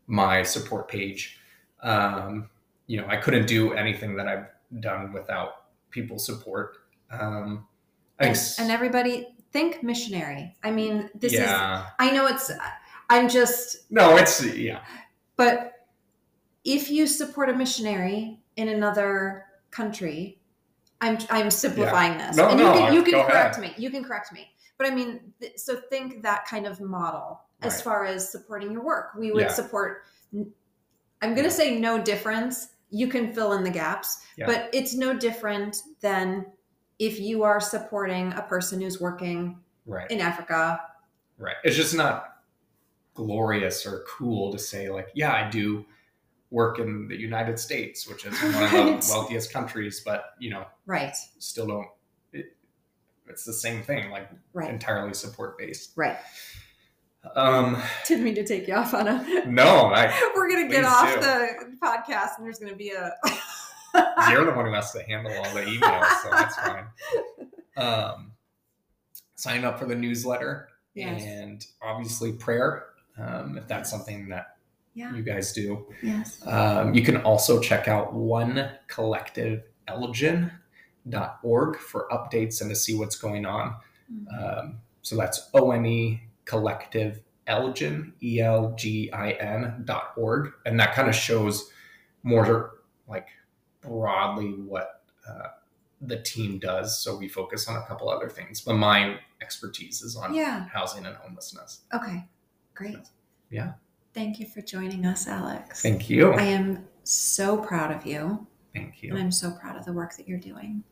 my 0.06 0.42
support 0.42 0.88
page. 0.88 1.38
Um, 1.82 2.50
you 2.86 3.00
know, 3.00 3.06
I 3.08 3.16
couldn't 3.16 3.46
do 3.46 3.72
anything 3.72 4.16
that 4.16 4.26
I've 4.28 4.46
done 4.80 5.12
without 5.12 5.52
people's 5.90 6.24
support. 6.26 6.76
Um, 7.10 7.66
and, 8.18 8.36
and 8.58 8.70
everybody 8.70 9.28
think 9.52 9.82
missionary. 9.82 10.56
I 10.62 10.70
mean, 10.70 11.10
this 11.14 11.32
is. 11.32 11.40
I 11.48 12.10
know 12.12 12.26
it's. 12.26 12.50
I'm 13.08 13.28
just 13.28 13.90
no, 13.90 14.16
it's 14.16 14.44
yeah, 14.44 14.80
But 15.36 15.86
if 16.64 16.90
you 16.90 17.06
support 17.06 17.48
a 17.48 17.54
missionary 17.54 18.40
in 18.56 18.68
another 18.68 19.46
country, 19.70 20.38
I'm 21.00 21.18
I'm 21.30 21.50
simplifying 21.50 22.18
this, 22.18 22.36
No, 22.36 22.48
and 22.48 22.58
you 22.60 22.66
no, 22.66 22.72
can 22.74 22.92
you 22.94 23.02
can 23.02 23.14
correct 23.26 23.58
ahead. 23.58 23.76
me. 23.76 23.82
You 23.82 23.90
can 23.90 24.04
correct 24.04 24.32
me. 24.32 24.48
But 24.78 24.86
I 24.86 24.94
mean, 24.94 25.32
th- 25.40 25.58
so 25.58 25.80
think 25.90 26.22
that 26.22 26.46
kind 26.46 26.66
of 26.66 26.80
model 26.80 27.40
as 27.62 27.74
Right. 27.74 27.84
far 27.84 28.04
as 28.06 28.30
supporting 28.30 28.72
your 28.72 28.82
work. 28.84 29.12
We 29.18 29.32
would 29.32 29.42
Yeah. 29.42 29.52
support. 29.52 30.04
I'm 31.22 31.34
going 31.34 31.44
to 31.44 31.50
say 31.50 31.78
no 31.78 32.00
difference. 32.00 32.68
You 32.90 33.08
can 33.08 33.32
fill 33.34 33.52
in 33.52 33.62
the 33.64 33.70
gaps, 33.70 34.24
Yeah. 34.36 34.46
but 34.46 34.70
it's 34.72 34.94
no 34.94 35.12
different 35.12 35.76
than 36.00 36.46
if 37.00 37.18
you 37.18 37.42
are 37.42 37.60
supporting 37.60 38.32
a 38.34 38.42
person 38.42 38.80
who's 38.80 39.00
working 39.00 39.58
right, 39.86 40.08
in 40.10 40.20
Africa. 40.20 40.80
right. 41.38 41.56
It's 41.64 41.74
just 41.74 41.94
not 41.94 42.36
glorious 43.14 43.84
or 43.86 44.04
cool 44.06 44.52
to 44.52 44.58
say 44.58 44.90
like, 44.90 45.08
yeah, 45.14 45.32
I 45.32 45.50
do 45.50 45.84
work 46.50 46.78
in 46.78 47.08
the 47.08 47.16
United 47.16 47.58
States, 47.58 48.06
which 48.06 48.26
is 48.26 48.34
one 48.42 48.62
of 48.64 48.70
the 48.70 49.06
wealthiest 49.10 49.52
countries, 49.52 50.02
but 50.04 50.34
you 50.38 50.50
know, 50.50 50.66
Right, 50.86 51.16
still 51.38 51.66
don't. 51.66 51.88
It, 52.32 52.54
it's 53.28 53.44
the 53.44 53.52
same 53.52 53.82
thing, 53.82 54.10
like 54.10 54.28
right, 54.52 54.70
entirely 54.70 55.14
support 55.14 55.56
based. 55.58 55.92
right. 55.96 56.18
Um, 57.36 57.76
Didn't 58.06 58.24
mean 58.24 58.34
to 58.36 58.44
take 58.46 58.66
you 58.66 58.74
off 58.74 58.94
on 58.94 59.06
a 59.06 59.44
no, 59.46 59.86
I, 59.86 60.10
We're 60.34 60.48
gonna 60.50 60.68
get 60.68 60.84
off 60.84 61.14
do. 61.14 61.20
the 61.20 61.76
podcast, 61.82 62.36
and 62.36 62.44
there's 62.46 62.58
gonna 62.58 62.76
be 62.76 62.90
a. 62.90 63.14
you're 64.30 64.44
the 64.44 64.52
one 64.52 64.66
who 64.66 64.72
has 64.72 64.92
to 64.92 65.02
handle 65.02 65.32
all 65.32 65.54
the 65.54 65.62
emails, 65.62 66.08
so 66.22 66.30
that's 66.30 66.56
fine. 66.56 66.86
Um, 67.76 68.32
sign 69.36 69.64
up 69.64 69.78
for 69.78 69.86
the 69.86 69.94
newsletter 69.94 70.68
Yes. 70.92 71.22
and 71.24 71.64
obviously 71.80 72.32
prayer, 72.32 72.86
um, 73.16 73.56
if 73.56 73.66
that's 73.68 73.88
something 73.88 74.28
that 74.28 74.56
Yeah. 74.92 75.14
you 75.14 75.22
guys 75.22 75.52
do. 75.54 75.86
Yes. 76.02 76.44
Um, 76.46 76.92
you 76.92 77.00
can 77.02 77.18
also 77.18 77.58
check 77.58 77.88
out 77.88 78.12
one 78.12 78.70
collective 78.88 79.62
elgin.org 79.88 81.76
for 81.78 82.06
updates 82.10 82.60
and 82.60 82.68
to 82.70 82.76
see 82.76 82.94
what's 82.98 83.16
going 83.16 83.46
on. 83.46 83.76
Um, 84.38 84.80
so 85.02 85.16
that's 85.16 85.48
O 85.54 85.70
N 85.70 85.86
E 85.86 86.20
collective 86.44 87.20
Elgin, 87.46 88.12
E 88.22 88.40
L 88.40 88.74
G 88.76 89.10
I 89.12 89.30
N 89.32 89.82
dot 89.84 90.12
org. 90.16 90.52
And 90.66 90.78
that 90.80 90.92
kind 90.94 91.08
of 91.08 91.14
shows 91.14 91.70
more 92.24 92.80
like 93.08 93.28
broadly 93.80 94.52
what 94.52 95.02
uh, 95.28 95.48
the 96.00 96.20
team 96.22 96.58
does. 96.58 96.98
So 96.98 97.16
we 97.16 97.28
focus 97.28 97.68
on 97.68 97.76
a 97.76 97.86
couple 97.86 98.08
other 98.08 98.28
things, 98.28 98.60
but 98.60 98.74
my 98.74 99.18
expertise 99.42 100.02
is 100.02 100.16
on 100.16 100.34
Yeah. 100.34 100.66
housing 100.68 101.06
and 101.06 101.16
homelessness. 101.16 101.82
Okay. 101.92 102.24
Great. 102.74 103.08
Yeah. 103.50 103.72
Thank 104.14 104.40
you 104.40 104.46
for 104.46 104.60
joining 104.62 105.06
us, 105.06 105.26
Alex. 105.28 105.82
Thank 105.82 106.08
you. 106.10 106.32
I 106.32 106.42
am 106.42 106.86
so 107.04 107.56
proud 107.58 107.94
of 107.94 108.04
you, 108.06 108.46
Thank 108.74 108.94
and 109.02 109.02
you. 109.02 109.16
I'm 109.16 109.30
so 109.30 109.50
proud 109.52 109.76
of 109.76 109.84
the 109.84 109.92
work 109.92 110.16
that 110.16 110.26
you're 110.28 110.38
doing. 110.38 110.82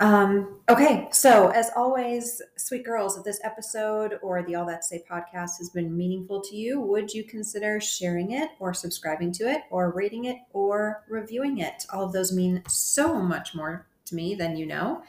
Um, 0.00 0.60
okay, 0.68 1.08
so 1.12 1.48
as 1.48 1.70
always, 1.76 2.40
sweet 2.56 2.84
girls, 2.84 3.16
if 3.16 3.24
this 3.24 3.40
episode 3.44 4.18
or 4.22 4.42
the 4.42 4.54
All 4.54 4.66
That 4.66 4.84
Say 4.84 5.04
podcast 5.08 5.58
has 5.58 5.70
been 5.72 5.96
meaningful 5.96 6.40
to 6.42 6.56
you, 6.56 6.80
would 6.80 7.12
you 7.12 7.24
consider 7.24 7.80
sharing 7.80 8.32
it 8.32 8.50
or 8.58 8.72
subscribing 8.74 9.32
to 9.32 9.50
it 9.50 9.62
or 9.70 9.92
rating 9.92 10.24
it 10.24 10.38
or 10.52 11.04
reviewing 11.08 11.58
it? 11.58 11.84
All 11.92 12.04
of 12.04 12.12
those 12.12 12.32
mean 12.32 12.62
so 12.68 13.20
much 13.20 13.54
more 13.54 13.86
to 14.06 14.14
me 14.14 14.34
than 14.34 14.56
you 14.56 14.66
know. 14.66 15.02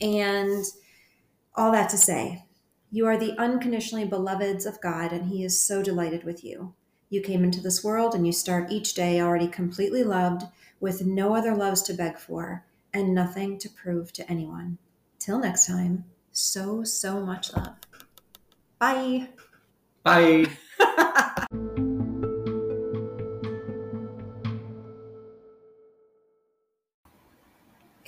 And 0.00 0.64
all 1.54 1.72
that 1.72 1.90
to 1.90 1.98
say, 1.98 2.44
you 2.90 3.06
are 3.06 3.18
the 3.18 3.38
unconditionally 3.38 4.06
beloveds 4.06 4.64
of 4.64 4.80
God, 4.80 5.12
and 5.12 5.26
He 5.26 5.44
is 5.44 5.60
so 5.60 5.82
delighted 5.82 6.24
with 6.24 6.44
you. 6.44 6.74
You 7.10 7.20
came 7.20 7.42
into 7.42 7.60
this 7.60 7.82
world 7.82 8.14
and 8.14 8.26
you 8.26 8.32
start 8.32 8.70
each 8.70 8.94
day 8.94 9.20
already 9.20 9.48
completely 9.48 10.04
loved, 10.04 10.44
with 10.80 11.04
no 11.04 11.34
other 11.34 11.54
loves 11.54 11.82
to 11.82 11.92
beg 11.92 12.18
for, 12.18 12.64
and 12.98 13.14
nothing 13.14 13.56
to 13.58 13.68
prove 13.70 14.12
to 14.12 14.28
anyone. 14.30 14.76
Till 15.20 15.38
next 15.38 15.66
time, 15.66 16.04
so, 16.32 16.82
so 16.82 17.20
much 17.20 17.54
love. 17.54 17.76
Bye. 18.78 19.28
Bye. 20.02 20.46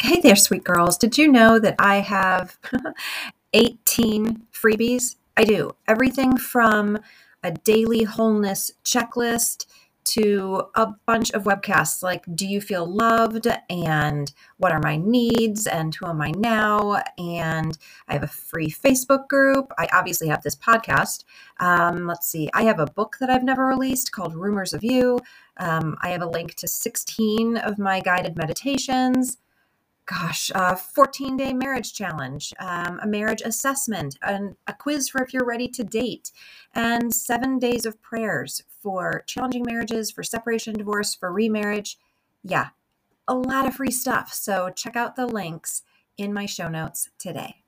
Hey 0.03 0.18
there, 0.22 0.35
sweet 0.35 0.64
girls. 0.64 0.96
Did 0.96 1.18
you 1.18 1.31
know 1.31 1.59
that 1.59 1.74
I 1.79 1.96
have 1.96 2.59
18 3.53 4.46
freebies? 4.50 5.16
I 5.37 5.44
do. 5.44 5.76
Everything 5.87 6.38
from 6.38 6.98
a 7.44 7.50
daily 7.53 8.05
wholeness 8.05 8.72
checklist 8.83 9.66
to 10.05 10.63
a 10.75 10.89
bunch 11.07 11.31
of 11.33 11.45
webcasts 11.45 12.03
like 12.03 12.25
Do 12.35 12.47
You 12.47 12.61
Feel 12.61 12.87
Loved? 12.87 13.47
and 13.69 14.33
What 14.57 14.73
Are 14.73 14.81
My 14.81 14.97
Needs? 14.97 15.67
and 15.67 15.95
Who 15.95 16.07
Am 16.07 16.21
I 16.21 16.33
Now? 16.33 17.03
And 17.19 17.77
I 18.09 18.15
have 18.15 18.23
a 18.23 18.29
free 18.29 18.71
Facebook 18.71 19.29
group. 19.29 19.73
I 19.79 19.89
obviously 19.93 20.29
have 20.29 20.43
this 20.43 20.57
podcast. 20.57 21.25
Um, 21.59 22.07
let's 22.07 22.27
see, 22.27 22.49
I 22.55 22.63
have 22.65 22.81
a 22.81 22.87
book 22.87 23.17
that 23.21 23.31
I've 23.31 23.45
never 23.45 23.67
released 23.67 24.13
called 24.13 24.35
Rumors 24.35 24.73
of 24.73 24.83
You. 24.83 25.19
Um, 25.57 25.97
I 26.03 26.11
have 26.11 26.23
a 26.23 26.27
link 26.27 26.55
to 26.57 26.69
16 26.69 27.57
of 27.59 27.79
my 27.79 28.01
guided 28.01 28.37
meditations 28.37 29.39
gosh, 30.11 30.51
a 30.55 30.77
14 30.77 31.37
day 31.37 31.53
marriage 31.53 31.94
challenge, 31.94 32.53
um, 32.59 32.99
a 33.01 33.07
marriage 33.07 33.42
assessment, 33.44 34.18
an, 34.23 34.57
a 34.66 34.73
quiz 34.73 35.09
for 35.09 35.23
if 35.23 35.33
you're 35.33 35.44
ready 35.44 35.68
to 35.68 35.85
date, 35.85 36.33
and 36.75 37.14
seven 37.14 37.59
days 37.61 37.87
of 37.87 38.03
prayers 38.03 38.64
for 38.83 39.23
challenging 39.27 39.64
marriages, 39.64 40.11
for 40.11 40.25
separation, 40.25 40.75
divorce, 40.75 41.14
for 41.14 41.33
remarriage. 41.33 41.96
Yeah, 42.42 42.68
a 43.29 43.35
lot 43.35 43.66
of 43.66 43.75
free 43.75 43.92
stuff. 43.92 44.33
So 44.33 44.70
check 44.75 44.96
out 44.96 45.14
the 45.14 45.27
links 45.27 45.83
in 46.16 46.33
my 46.33 46.46
show 46.46 46.68
notes 46.68 47.11
today. 47.18 47.60